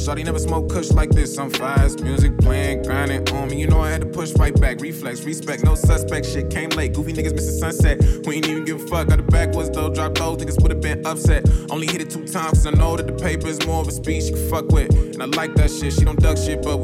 Shawty 0.06 0.24
never 0.24 0.38
smoked 0.38 0.72
kush 0.72 0.92
like 0.92 1.10
this. 1.10 1.36
I'm 1.40 1.50
fast, 1.50 2.04
music 2.04 2.38
playing, 2.38 2.84
grinding 2.84 3.28
on 3.30 3.50
me. 3.50 3.60
You 3.60 3.66
know 3.66 3.82
I 3.82 3.90
had 3.90 4.02
to 4.02 4.08
push 4.08 4.32
right 4.34 4.54
back. 4.62 4.80
Reflex, 4.80 5.24
respect, 5.24 5.64
no 5.64 5.74
suspect. 5.74 6.28
Shit 6.28 6.52
came 6.52 6.70
late. 6.70 6.94
Goofy 6.94 7.12
niggas 7.12 7.34
missing 7.34 7.58
sunset. 7.58 8.04
We 8.24 8.36
ain't 8.36 8.48
even 8.48 8.66
give 8.66 8.84
a 8.84 8.88
fuck. 8.88 9.08
Got 9.08 9.18
the 9.18 9.24
backwards 9.24 9.72
though. 9.72 9.92
Drop 9.92 10.14
those 10.14 10.38
niggas 10.38 10.62
would've 10.62 10.80
been 10.80 11.04
upset. 11.08 11.50
Only 11.72 11.88
hit 11.88 12.02
it 12.02 12.12
two 12.12 12.28
times. 12.28 12.60
Cause 12.60 12.68
I 12.68 12.72
know 12.72 12.96
that 12.96 13.08
the 13.08 13.14
paper 13.14 13.48
is 13.48 13.66
more 13.66 13.82
of 13.82 13.88
a 13.88 13.92
speech 13.92 14.26
you 14.26 14.36
can 14.36 14.48
fuck 14.48 14.68
with. 14.68 14.94
And 14.94 15.24
I 15.24 15.26
like 15.26 15.56
that 15.56 15.72
shit. 15.72 15.92
She 15.94 16.06
don't 16.06 16.20
duck 16.20 16.38
shit, 16.38 16.62
but 16.62 16.78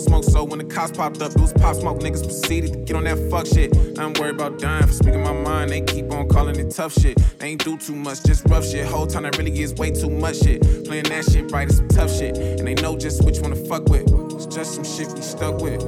smoke, 0.00 0.24
so 0.24 0.44
when 0.44 0.58
the 0.58 0.64
cops 0.64 0.96
popped 0.96 1.20
up, 1.22 1.32
it 1.32 1.40
was 1.40 1.52
pop 1.52 1.76
smoke. 1.76 2.00
Niggas 2.00 2.24
proceeded 2.24 2.72
to 2.72 2.78
get 2.78 2.96
on 2.96 3.04
that 3.04 3.18
fuck 3.30 3.46
shit. 3.46 3.76
I'm 3.98 4.12
worried 4.14 4.34
about 4.34 4.58
dying 4.58 4.86
for 4.86 4.92
speaking 4.92 5.22
my 5.22 5.32
mind. 5.32 5.70
They 5.70 5.80
keep 5.80 6.10
on 6.12 6.28
calling 6.28 6.58
it 6.58 6.70
tough 6.70 6.92
shit. 6.92 7.18
They 7.38 7.48
ain't 7.48 7.64
do 7.64 7.76
too 7.78 7.94
much, 7.94 8.22
just 8.24 8.44
rough 8.48 8.66
shit. 8.66 8.86
Whole 8.86 9.06
time 9.06 9.24
that 9.24 9.36
really 9.38 9.60
is 9.60 9.74
way 9.74 9.90
too 9.90 10.10
much 10.10 10.38
shit. 10.38 10.62
Playing 10.84 11.04
that 11.04 11.24
shit 11.30 11.50
right 11.50 11.68
is 11.68 11.78
some 11.78 11.88
tough 11.88 12.10
shit. 12.10 12.36
And 12.36 12.66
they 12.66 12.74
know 12.74 12.96
just 12.96 13.24
which 13.24 13.40
one 13.40 13.50
to 13.50 13.56
fuck 13.68 13.88
with. 13.88 14.06
It's 14.34 14.46
just 14.46 14.74
some 14.74 14.84
shit 14.84 15.08
we 15.12 15.22
stuck 15.22 15.60
with. 15.60 15.82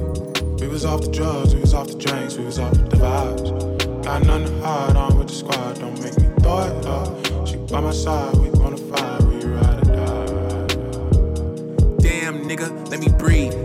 We 0.61 0.67
was 0.67 0.85
off 0.85 1.01
the 1.01 1.11
drugs, 1.11 1.55
we 1.55 1.61
was 1.61 1.73
off 1.73 1.87
the 1.87 1.97
drinks, 1.97 2.37
we 2.37 2.45
was 2.45 2.59
off 2.59 2.73
the 2.73 2.97
vibes. 2.97 4.03
Got 4.03 4.25
nothing 4.25 4.47
to 4.47 4.61
hide, 4.61 4.95
on 4.95 5.17
with 5.17 5.27
the 5.27 5.33
squad, 5.33 5.79
don't 5.79 5.99
make 6.01 6.17
me 6.17 6.27
throw 6.41 6.59
it 6.59 6.85
up. 6.85 7.47
She 7.47 7.57
by 7.57 7.81
my 7.81 7.91
side, 7.91 8.35
we 8.37 8.49
gonna 8.49 8.77
fight. 8.77 9.21
we 9.23 9.45
ride 9.45 9.87
or 9.87 9.95
die. 9.95 10.67
Damn, 11.99 12.47
nigga, 12.47 12.89
let 12.89 12.99
me 12.99 13.09
breathe. 13.09 13.60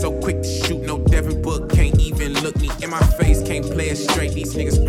So 0.00 0.12
quick 0.20 0.42
to 0.42 0.48
shoot, 0.48 0.82
no 0.82 0.98
Devin 0.98 1.40
Book 1.40 1.72
can't 1.72 1.98
even 1.98 2.34
look 2.42 2.54
me 2.60 2.70
in 2.82 2.90
my 2.90 3.00
face. 3.18 3.42
Can't 3.42 3.64
play 3.64 3.88
it 3.88 3.96
straight. 3.96 4.34
These 4.34 4.54
niggas 4.54 4.85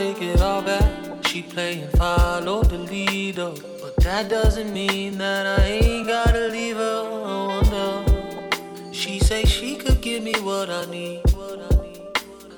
take 0.00 0.22
it 0.22 0.40
all 0.40 0.62
back. 0.62 1.26
She 1.26 1.42
playing 1.42 1.86
follow 1.88 2.62
the 2.62 2.78
leader, 2.78 3.52
but 3.82 3.94
that 3.96 4.30
doesn't 4.30 4.72
mean 4.72 5.18
that 5.18 5.44
I 5.60 5.64
ain't 5.64 6.06
gotta 6.06 6.48
leave 6.48 6.76
her. 6.76 7.00
I 7.32 7.36
wonder. 7.50 8.92
She 8.92 9.18
say 9.18 9.44
she 9.44 9.76
could 9.76 10.00
give 10.00 10.22
me 10.22 10.32
what 10.40 10.70
I 10.70 10.86
need. 10.86 11.20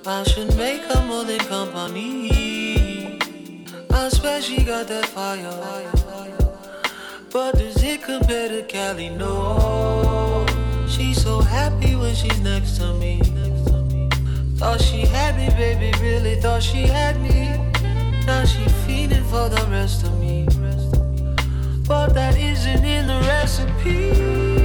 I 0.07 0.23
should 0.23 0.57
make 0.57 0.83
her 0.83 1.03
more 1.05 1.25
than 1.25 1.41
company. 1.41 3.19
I 3.91 4.09
swear 4.09 4.41
she 4.41 4.63
got 4.63 4.87
that 4.87 5.07
fire. 5.07 5.91
But 7.33 7.59
does 7.59 7.83
it 7.83 8.03
compare 8.05 8.51
to 8.51 8.63
Cali? 8.63 9.09
No. 9.09 10.47
She's 10.89 11.21
so 11.21 11.41
happy 11.41 11.97
when 11.97 12.15
she's 12.15 12.41
next 12.41 12.77
to 12.77 12.95
me. 12.95 13.32
Thought 14.63 14.81
she 14.81 15.01
had 15.01 15.37
me, 15.37 15.49
baby, 15.57 15.91
really 16.01 16.37
thought 16.37 16.63
she 16.63 16.83
had 16.83 17.21
me. 17.21 17.49
Now 18.25 18.45
she 18.45 18.65
feeding 18.87 19.25
for 19.25 19.49
the 19.49 19.67
rest 19.69 20.05
of 20.05 20.17
me. 20.21 20.47
But 21.89 22.15
that 22.15 22.39
isn't 22.39 22.85
in 22.85 23.09
the 23.09 23.19
recipe. 23.27 24.62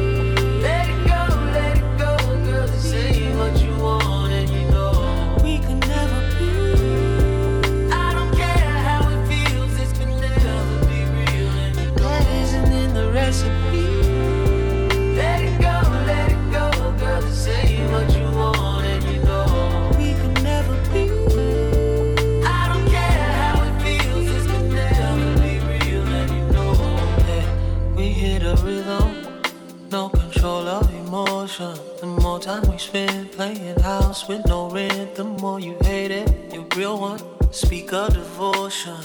Time 32.47 32.71
we 32.71 32.77
spend 32.77 33.29
playing 33.33 33.77
house 33.81 34.29
with 34.29 34.45
no 34.45 34.69
rent, 34.69 35.15
the 35.15 35.23
more 35.25 35.59
you 35.59 35.75
hate 35.81 36.11
it. 36.11 36.29
You 36.53 36.65
real 36.77 36.97
one. 36.97 37.19
Speak 37.51 37.91
of 37.91 38.13
devotion. 38.13 38.95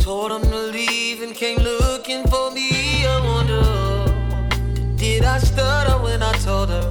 Told 0.00 0.30
him 0.30 0.42
to 0.42 0.62
leave 0.78 1.22
and 1.22 1.34
came 1.34 1.56
looking 1.60 2.22
for 2.24 2.50
me. 2.50 2.68
I 3.06 3.16
wonder, 3.30 4.96
did 4.96 5.24
I 5.24 5.38
stutter 5.38 5.96
when 6.02 6.22
I 6.22 6.32
told 6.44 6.68
her? 6.68 6.88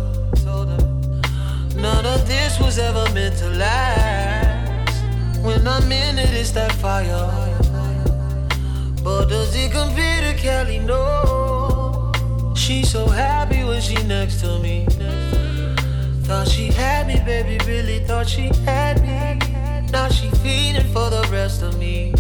None 1.76 2.06
of 2.07 2.27
this 2.27 2.60
was 2.60 2.80
ever 2.80 3.06
meant 3.14 3.38
to 3.38 3.49
last. 3.49 5.03
When 5.44 5.68
I'm 5.68 5.91
in 5.91 6.18
it, 6.18 6.34
it's 6.34 6.49
that 6.53 6.72
fire. 6.72 7.30
But 9.03 9.26
does 9.26 9.56
it 9.56 9.72
compare 9.72 10.22
to 10.22 10.34
Kelly? 10.40 10.80
No. 10.80 12.11
She's 12.56 12.90
so 12.90 13.06
happy 13.06 13.64
when 13.64 13.80
she 13.80 14.02
next 14.07 14.41
to 14.41 14.57
me. 14.57 14.88
Thought 16.30 16.48
she 16.48 16.68
had 16.68 17.08
me, 17.08 17.16
baby, 17.26 17.58
really 17.66 18.06
thought 18.06 18.30
she 18.30 18.52
had 18.64 19.02
me. 19.02 19.90
Now 19.92 20.10
she 20.10 20.30
feeding 20.44 20.86
for 20.94 21.10
the 21.10 21.28
rest 21.32 21.64
of 21.64 21.80
me. 21.80 22.14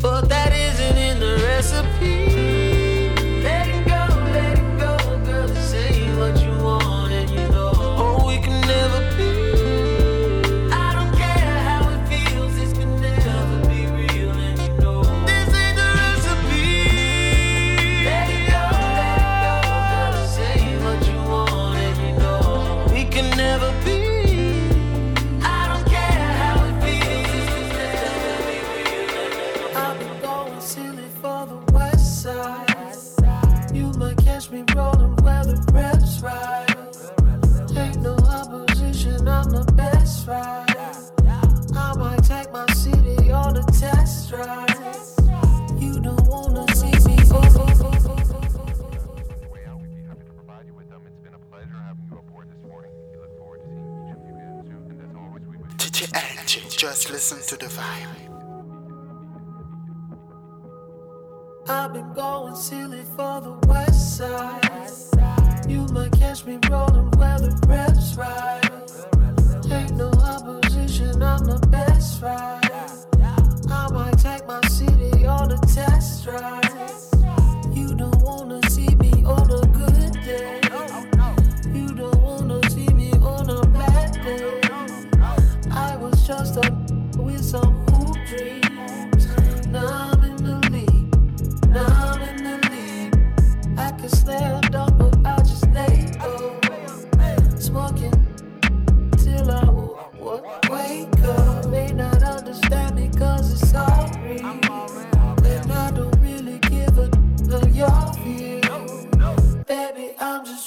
But 0.00 0.28
that 0.28 0.52
isn't 0.52 0.96
in 0.96 1.18
the 1.18 1.42
recipe. 1.44 2.67
Listen 57.18 57.42
to 57.42 57.56
the 57.56 57.66
vibe. 57.66 58.06
I've 61.68 61.92
been 61.92 62.12
going 62.12 62.54
silly 62.54 63.02
for 63.16 63.40
the 63.40 63.58
west 63.66 64.18
side. 64.18 65.66
You 65.68 65.84
might 65.88 66.12
catch 66.12 66.46
me 66.46 66.60
rolling 66.70 67.10
where 67.18 67.40
the 67.40 67.50
reps 67.66 68.14
right. 68.14 68.62
Ain't 69.68 69.96
no 69.96 70.10
opposition, 70.10 71.20
I'm 71.20 71.44
the 71.44 71.58
best 71.72 72.22
right. 72.22 72.70
I 73.68 73.90
might 73.90 74.16
take 74.20 74.46
my 74.46 74.60
city 74.68 75.26
on 75.26 75.50
a 75.50 75.58
test 75.74 76.22
drive. 76.22 76.67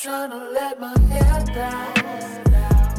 Trying 0.01 0.31
to 0.31 0.49
let 0.49 0.79
my 0.79 0.97
hair 1.11 1.45
down. 1.53 1.93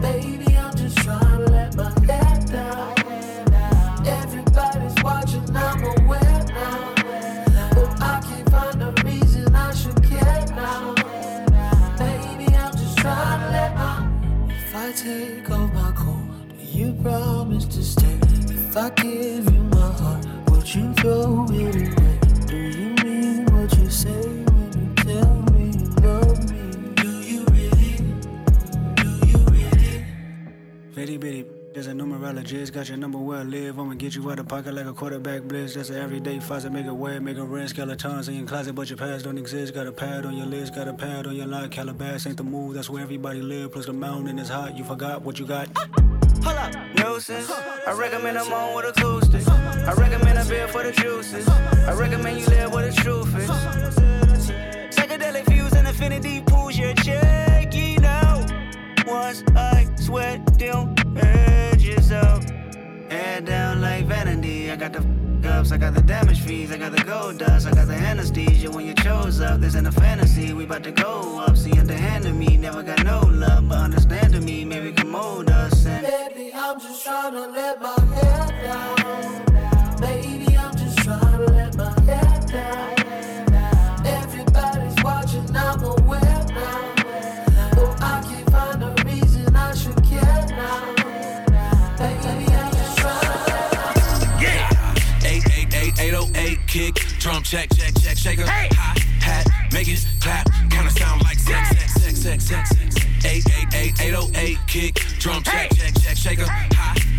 Baby, 0.01 0.57
I'm 0.57 0.73
just 0.77 0.97
trying 0.99 1.39
to 1.39 1.51
let 1.51 1.75
my 1.75 1.91
hair 2.07 2.39
down. 2.47 4.07
Everybody's 4.07 5.03
watching, 5.03 5.45
I'm 5.57 5.83
aware 5.83 6.45
now. 6.47 6.95
But 7.75 8.01
I 8.01 8.21
can't 8.25 8.51
find 8.51 8.83
a 8.85 8.95
reason 9.05 9.53
I 9.53 9.75
should 9.75 10.01
care 10.05 10.47
now. 10.55 10.95
Baby, 11.99 12.55
I'm 12.55 12.71
just 12.71 12.97
trying 12.99 13.41
to 13.41 13.51
let 13.51 13.75
my. 13.75 14.09
If 14.51 14.77
I 14.77 14.93
take 14.93 15.51
off 15.51 15.73
my 15.75 15.93
coat, 15.97 16.23
you 16.61 16.93
promise 17.03 17.65
to 17.65 17.83
stay? 17.83 18.17
If 18.47 18.77
I 18.77 18.91
give 18.91 19.53
you 19.53 19.63
my 19.75 19.93
heart, 19.95 20.25
would 20.51 20.73
you 20.73 20.93
throw 20.95 21.49
it 21.51 21.75
away? 21.75 22.19
Do 22.47 22.57
you 22.57 22.95
mean 23.05 23.47
what 23.47 23.77
you 23.77 23.91
say 23.91 24.42
Bitty 31.03 31.17
bitty, 31.17 31.45
there's 31.75 31.89
a 31.89 31.91
numerologist, 31.91 32.73
got 32.73 32.89
your 32.89 32.97
number 32.97 33.19
where 33.19 33.41
I 33.41 33.43
live. 33.43 33.81
I'ma 33.81 33.95
get 33.95 34.15
you 34.15 34.31
out 34.31 34.39
of 34.39 34.47
pocket 34.47 34.73
like 34.73 34.87
a 34.87 34.93
quarterback 34.93 35.43
blitz. 35.43 35.75
That's 35.75 35.91
an 35.91 35.97
everyday 35.97 36.39
faucet, 36.39 36.71
make 36.71 36.87
it 36.87 36.93
wet, 36.93 37.21
make 37.21 37.37
it 37.37 37.43
red. 37.43 37.69
Skeletons 37.71 38.29
in 38.29 38.37
your 38.37 38.47
closet, 38.47 38.77
but 38.77 38.89
your 38.89 38.97
past 38.97 39.25
don't 39.25 39.37
exist. 39.37 39.75
Got 39.75 39.89
a 39.89 39.93
pad 39.93 40.25
on 40.27 40.37
your 40.37 40.47
list, 40.47 40.77
got 40.77 40.87
a 40.87 40.95
pad 40.95 41.27
on 41.27 41.35
your 41.35 41.47
line. 41.47 41.71
Calabas 41.71 42.25
ain't 42.29 42.37
the 42.37 42.45
move, 42.45 42.75
that's 42.75 42.89
where 42.89 43.03
everybody 43.03 43.43
live. 43.43 43.73
Plus 43.73 43.87
the 43.87 43.93
mountain 43.93 44.39
is 44.39 44.49
hot, 44.49 44.79
you 44.79 44.85
forgot 44.85 45.23
what 45.23 45.41
you 45.41 45.45
got. 45.45 45.77
Hold 46.45 46.57
up, 46.57 46.73
nuisance. 46.95 47.51
I 47.51 47.93
recommend 47.95 48.39
I'm 48.39 48.53
on 48.53 48.77
with 48.77 48.97
acoustics. 48.97 49.49
I 49.49 49.95
recommend 49.95 50.39
a 50.39 50.45
beer 50.45 50.69
for 50.69 50.85
the 50.85 50.93
juices. 50.93 51.49
I 51.49 51.95
recommend 51.95 52.39
you 52.39 52.47
live 52.47 52.73
where 52.73 52.89
the 52.89 52.95
truth 52.95 53.37
is. 53.37 53.51
Psychedelic 54.95 55.47
views 55.47 55.73
and 55.73 55.89
affinity 55.89 56.43
pools 56.43 56.79
your 56.79 56.95
check, 56.95 57.75
you 57.75 57.99
know. 57.99 58.47
Once 59.05 59.43
I 59.57 59.92
sweat 60.13 60.45
them 60.59 60.95
edges 61.17 62.13
out. 62.13 62.45
Head 63.11 63.47
down 63.47 63.81
like 63.81 64.05
vanity. 64.05 64.71
I 64.71 64.77
got 64.77 64.93
the 64.93 64.99
f- 64.99 65.47
up, 65.47 65.73
I 65.73 65.79
got 65.79 65.95
the 65.95 66.03
damage 66.03 66.41
fees, 66.43 66.71
I 66.71 66.77
got 66.77 66.93
the 66.93 67.03
gold 67.03 67.39
dust, 67.39 67.67
I 67.67 67.71
got 67.73 67.89
the 67.89 67.95
anesthesia 67.95 68.71
when 68.71 68.87
you 68.87 68.95
chose 68.95 69.41
up. 69.41 69.61
This 69.61 69.75
ain't 69.75 69.87
a 69.87 69.93
fantasy, 69.93 70.53
we 70.53 70.65
about 70.65 70.83
to 70.85 70.93
go 70.93 71.41
up. 71.41 71.57
See, 71.57 71.73
underhanded 71.79 72.35
me, 72.35 72.59
never 72.59 72.83
got 72.83 73.03
no 73.05 73.21
love, 73.21 73.69
but 73.71 73.79
understanding 73.79 74.45
me, 74.45 74.67
maybe 74.67 74.93
can 74.93 75.09
mold 75.09 75.51
us. 75.51 75.87
And 75.87 76.07
Baby, 76.07 76.53
I'm 76.55 76.79
just 76.79 77.03
trying 77.05 77.33
to 77.33 77.47
let 77.49 77.81
my 77.81 78.02
drum 97.23 97.43
check, 97.45 97.69
check, 97.77 97.95
check, 98.01 98.17
shaker. 98.19 98.45
Hi 98.45 98.69
oh, 98.73 99.23
hat, 99.23 99.47
make 99.73 99.87
it 99.87 100.05
clap, 100.21 100.45
kinda 100.71 100.91
sound 100.91 101.23
like 101.23 101.39
sex, 101.39 101.69
sex, 101.69 101.93
sex, 101.95 102.21
sex, 102.21 102.45
sex, 102.45 102.71
sex. 102.71 103.07
888 103.25 104.59
kick, 104.67 104.95
drum 105.21 105.41
check, 105.45 105.71
check, 105.73 105.95
check, 106.03 106.17
shaker. 106.17 106.47
Hi 106.47 106.67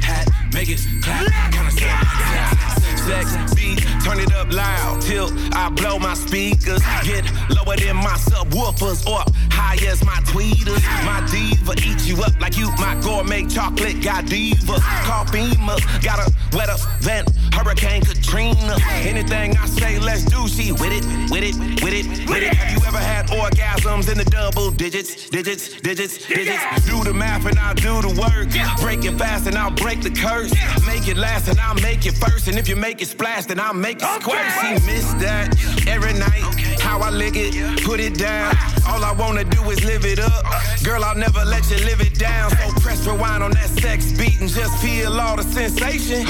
hat, 0.03 0.27
make 0.53 0.67
it 0.67 0.81
clap, 1.01 1.25
kinda 1.53 1.71
sound 1.71 2.03
like 2.03 2.19
sex, 2.19 2.83
sex, 2.83 3.01
sex, 3.05 3.31
sex. 3.31 3.52
Beat, 3.63 3.79
turn 4.03 4.19
it 4.19 4.31
up 4.33 4.51
loud 4.51 5.01
till 5.01 5.29
I 5.53 5.69
blow 5.69 5.97
my 5.99 6.13
speakers. 6.13 6.81
Get 7.03 7.23
lower 7.49 7.77
than 7.77 7.95
my 7.95 8.17
subwoofers 8.29 9.07
or 9.07 9.23
high 9.51 9.77
as 9.87 10.03
my 10.03 10.19
tweeters. 10.31 10.83
My 11.05 11.19
diva 11.31 11.73
eat 11.87 12.05
you 12.07 12.21
up 12.23 12.39
like 12.41 12.57
you 12.57 12.69
my 12.77 12.95
gourmet 13.01 13.45
chocolate 13.47 14.01
Godiva. 14.01 14.75
Call 15.07 15.25
FEMA, 15.25 15.75
got 16.03 16.19
a 16.19 16.27
wetter 16.55 16.77
than 17.01 17.25
Hurricane 17.53 18.03
Katrina. 18.03 18.75
Anything 19.03 19.55
I 19.57 19.65
say, 19.67 19.99
let's 19.99 20.25
do. 20.25 20.47
She 20.47 20.71
with 20.71 20.91
it, 20.91 21.05
with 21.31 21.43
it, 21.43 21.55
with 21.83 21.93
it, 21.93 22.29
with 22.29 22.43
it. 22.43 22.53
Have 22.53 22.71
you 22.71 22.85
ever 22.85 22.97
had 22.97 23.27
orgasms 23.27 24.11
in 24.11 24.17
the 24.17 24.25
double 24.25 24.71
digits, 24.71 25.29
digits, 25.29 25.81
digits, 25.81 26.27
digits? 26.27 26.63
Do 26.85 27.03
the 27.03 27.13
math 27.13 27.45
and 27.45 27.57
I'll 27.57 27.75
do 27.75 28.01
the 28.01 28.13
work. 28.19 28.49
Break 28.81 29.05
it 29.05 29.17
fast 29.17 29.47
and 29.47 29.57
I'll 29.57 29.71
break 29.71 30.01
the 30.01 30.11
curse. 30.11 30.51
Make 30.85 31.07
it 31.07 31.17
last 31.17 31.47
and 31.47 31.59
I'll 31.59 31.75
make 31.75 32.05
it 32.05 32.15
first. 32.17 32.47
And 32.47 32.57
if 32.57 32.67
you 32.67 32.75
make 32.75 33.01
it 33.01 33.07
splash, 33.07 33.45
then 33.53 33.63
I'll 33.63 33.73
make 33.73 34.01
it 34.01 34.21
squirt. 34.21 34.41
She 34.61 34.73
missed 34.85 35.19
that 35.19 35.47
every 35.87 36.13
night. 36.13 36.41
How 36.81 36.99
I 36.99 37.09
lick 37.11 37.35
it, 37.35 37.83
put 37.83 37.99
it 37.99 38.17
down. 38.17 38.55
All 38.87 39.03
I 39.03 39.11
wanna 39.11 39.43
do 39.43 39.61
is 39.69 39.83
live 39.85 40.05
it 40.05 40.19
up. 40.19 40.43
Girl, 40.83 41.03
I'll 41.03 41.15
never 41.15 41.45
let 41.45 41.69
you 41.69 41.77
live 41.85 42.01
it 42.01 42.17
down. 42.17 42.49
So 42.49 42.71
press 42.81 43.05
rewind 43.05 43.43
on 43.43 43.51
that 43.51 43.69
sex 43.69 44.11
beat 44.13 44.39
and 44.41 44.49
just 44.49 44.81
feel 44.81 45.19
all 45.19 45.35
the 45.35 45.43
sensation. 45.43 46.25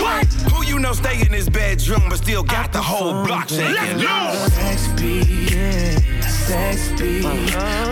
Who 0.52 0.66
you 0.66 0.80
know 0.80 0.94
stay 0.94 1.22
in 1.22 1.32
his 1.32 1.48
bedroom 1.50 2.04
but 2.10 2.18
still 2.18 2.44
got 2.44 2.74
the 2.74 2.82
whole 2.82 3.24
block 3.24 3.48
shaking 3.48 4.00
loose? 4.00 4.54
Sex 4.54 4.88
beat, 5.00 5.52
yeah, 5.52 6.00
sex 6.22 6.90
beat. 7.00 7.24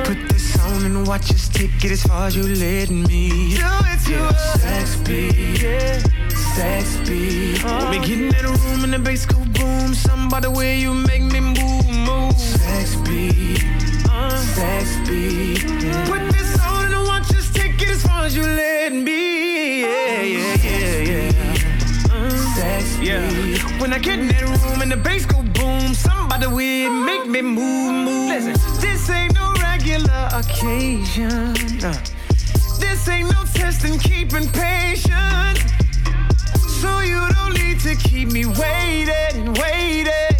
Put 0.06 0.30
this 0.30 0.57
on 0.60 0.85
and 0.85 1.07
watch 1.07 1.31
us 1.31 1.49
take 1.49 1.84
it 1.84 1.91
as 1.91 2.03
far 2.03 2.27
as 2.27 2.35
you 2.35 2.43
let 2.43 2.89
me. 2.89 3.56
Do 3.56 3.65
it 3.91 3.99
to 4.07 4.23
us. 4.26 4.61
Sex 4.61 4.95
beat, 4.98 5.61
yeah, 5.61 5.99
sex 6.56 6.98
beat. 7.07 7.64
We 7.89 7.99
getting 7.99 8.34
in 8.34 8.45
a 8.45 8.52
room 8.52 8.84
and 8.84 8.93
the 8.93 8.99
bass 8.99 9.26
go 9.26 9.38
boom. 9.38 9.93
Something 9.93 10.41
the 10.41 10.52
way 10.52 10.80
you 10.80 10.93
make 10.93 11.23
me 11.23 11.39
move, 11.39 11.88
move. 11.89 12.38
Sex 12.38 12.95
beat, 13.07 13.60
sex 14.56 14.98
beat. 15.07 15.64
Yeah. 15.84 16.07
Put 16.07 16.31
this 16.31 16.60
on 16.60 16.93
and 16.93 17.07
watch 17.07 17.34
us 17.35 17.52
take 17.52 17.81
it 17.81 17.89
as 17.89 18.03
far 18.03 18.26
as 18.26 18.35
you 18.35 18.43
letting 18.43 19.03
me. 19.03 19.81
Yeah, 19.81 20.22
yeah, 20.22 20.56
yeah, 20.64 21.31
yeah. 21.31 22.56
Sex 22.56 22.98
beat. 22.98 23.60
When 23.81 23.93
I 23.93 23.97
get 23.99 24.19
in 24.19 24.27
that 24.27 24.43
room 24.43 24.81
and 24.83 24.91
the 24.91 24.97
bass 24.97 25.25
go 25.25 25.41
boom, 25.41 25.93
somebody 25.95 26.45
will 26.45 26.91
make 26.91 27.25
me 27.27 27.41
move, 27.41 27.93
move. 28.05 28.29
Listen, 28.29 28.53
this 28.79 29.09
ain't 29.09 29.33
no 29.33 29.53
regular 29.61 30.29
occasion. 30.33 31.55
Uh, 31.83 31.91
This 32.79 33.07
ain't 33.09 33.31
no 33.31 33.43
testing, 33.53 33.97
keeping 33.97 34.47
patience. 34.49 35.59
So 36.81 36.99
you 36.99 37.19
don't 37.35 37.53
need 37.57 37.79
to 37.81 37.95
keep 37.95 38.31
me 38.31 38.45
waiting, 38.45 39.53
waiting. 39.53 40.30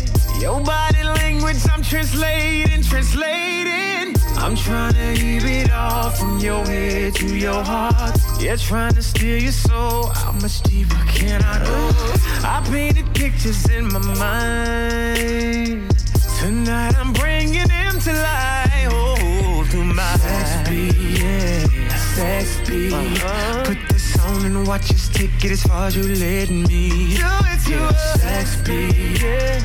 Your 0.41 0.59
body 0.59 1.03
language, 1.03 1.57
I'm 1.72 1.84
translating, 1.84 2.81
translating. 2.81 4.15
I'm 4.38 4.55
trying 4.55 4.93
to 4.93 5.13
keep 5.13 5.43
it 5.43 5.72
all 5.72 6.09
from 6.09 6.39
your 6.39 6.65
head 6.65 7.13
to 7.15 7.38
your 7.38 7.63
heart. 7.63 8.18
Yeah, 8.39 8.55
trying 8.55 8.95
to 8.95 9.03
steal 9.03 9.39
your 9.39 9.51
soul. 9.51 10.07
How 10.07 10.31
much 10.31 10.63
deeper 10.63 10.97
can 11.13 11.43
I 11.43 11.63
go? 11.63 11.91
I 12.43 12.68
painted 12.72 13.13
pictures 13.13 13.69
in 13.69 13.93
my 13.93 13.99
mind. 13.99 15.95
Tonight 16.39 16.97
I'm 16.97 17.13
bringing 17.13 17.68
them 17.68 17.99
to 17.99 18.11
life. 18.11 18.89
Oh, 18.89 19.63
through 19.69 19.93
my 19.93 20.15
sex 20.18 20.69
beat, 20.69 21.22
yeah, 21.22 21.68
sex 22.15 22.68
beat. 22.68 22.91
Uh-huh. 22.91 23.63
Put 23.65 23.77
this 23.89 24.18
on 24.18 24.43
and 24.43 24.68
watch 24.68 24.89
us 24.89 25.07
take 25.09 25.45
it 25.45 25.51
as 25.51 25.61
far 25.61 25.85
as 25.85 25.95
you 25.95 26.15
let 26.15 26.49
me. 26.49 27.15
Do 27.15 27.30
it 27.45 27.61
to 27.68 27.84
us. 27.84 28.22
Sex 28.22 28.55
beat, 28.65 29.22
yeah, 29.22 29.61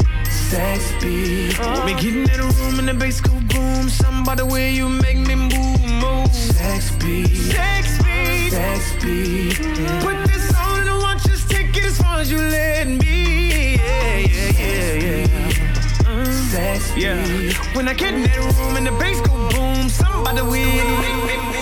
sex 0.51 0.93
beat. 1.03 1.59
We 1.85 1.93
getting 1.95 2.29
in 2.29 2.41
a 2.41 2.49
room 2.59 2.79
and 2.79 2.89
the 2.89 2.95
bass 2.95 3.21
go 3.21 3.33
boom. 3.53 3.89
Something 3.89 4.23
about 4.23 4.39
the 4.39 4.47
way 4.47 4.73
you 4.73 4.89
make 4.89 5.19
me 5.19 5.35
move, 5.35 5.81
move. 6.03 6.33
Sex 6.35 6.91
beat, 7.01 7.35
sex 7.53 7.99
beat, 8.05 8.51
sex 8.51 8.81
beat. 9.03 9.59
yeah. 9.59 10.03
Put 10.03 10.17
this 10.31 10.55
on 10.55 10.87
and 10.89 10.99
watch 11.03 11.27
us 11.29 11.45
take 11.49 11.77
it 11.77 11.85
as 11.85 11.99
far 11.99 12.21
as 12.21 12.31
you 12.31 12.39
letting 12.39 12.99
me. 12.99 13.77
Yeah, 13.77 14.19
yeah, 14.19 14.53
yeah, 14.63 15.27
yeah. 15.27 16.33
Sex 16.53 16.95
beat. 16.95 17.03
Yeah. 17.03 17.53
When 17.77 17.89
I 17.89 17.95
get 17.95 18.15
in 18.15 18.23
that 18.23 18.39
room 18.39 18.77
and 18.77 18.87
the 18.87 18.93
bass 18.93 19.21
go 19.21 19.35
boom, 19.51 19.89
something 19.89 20.21
about 20.23 20.37
the 20.37 20.45
way 20.45 20.63
you 20.63 20.85
make 21.03 21.21
me 21.29 21.37
move. 21.37 21.56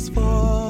This 0.00 0.08
for. 0.08 0.69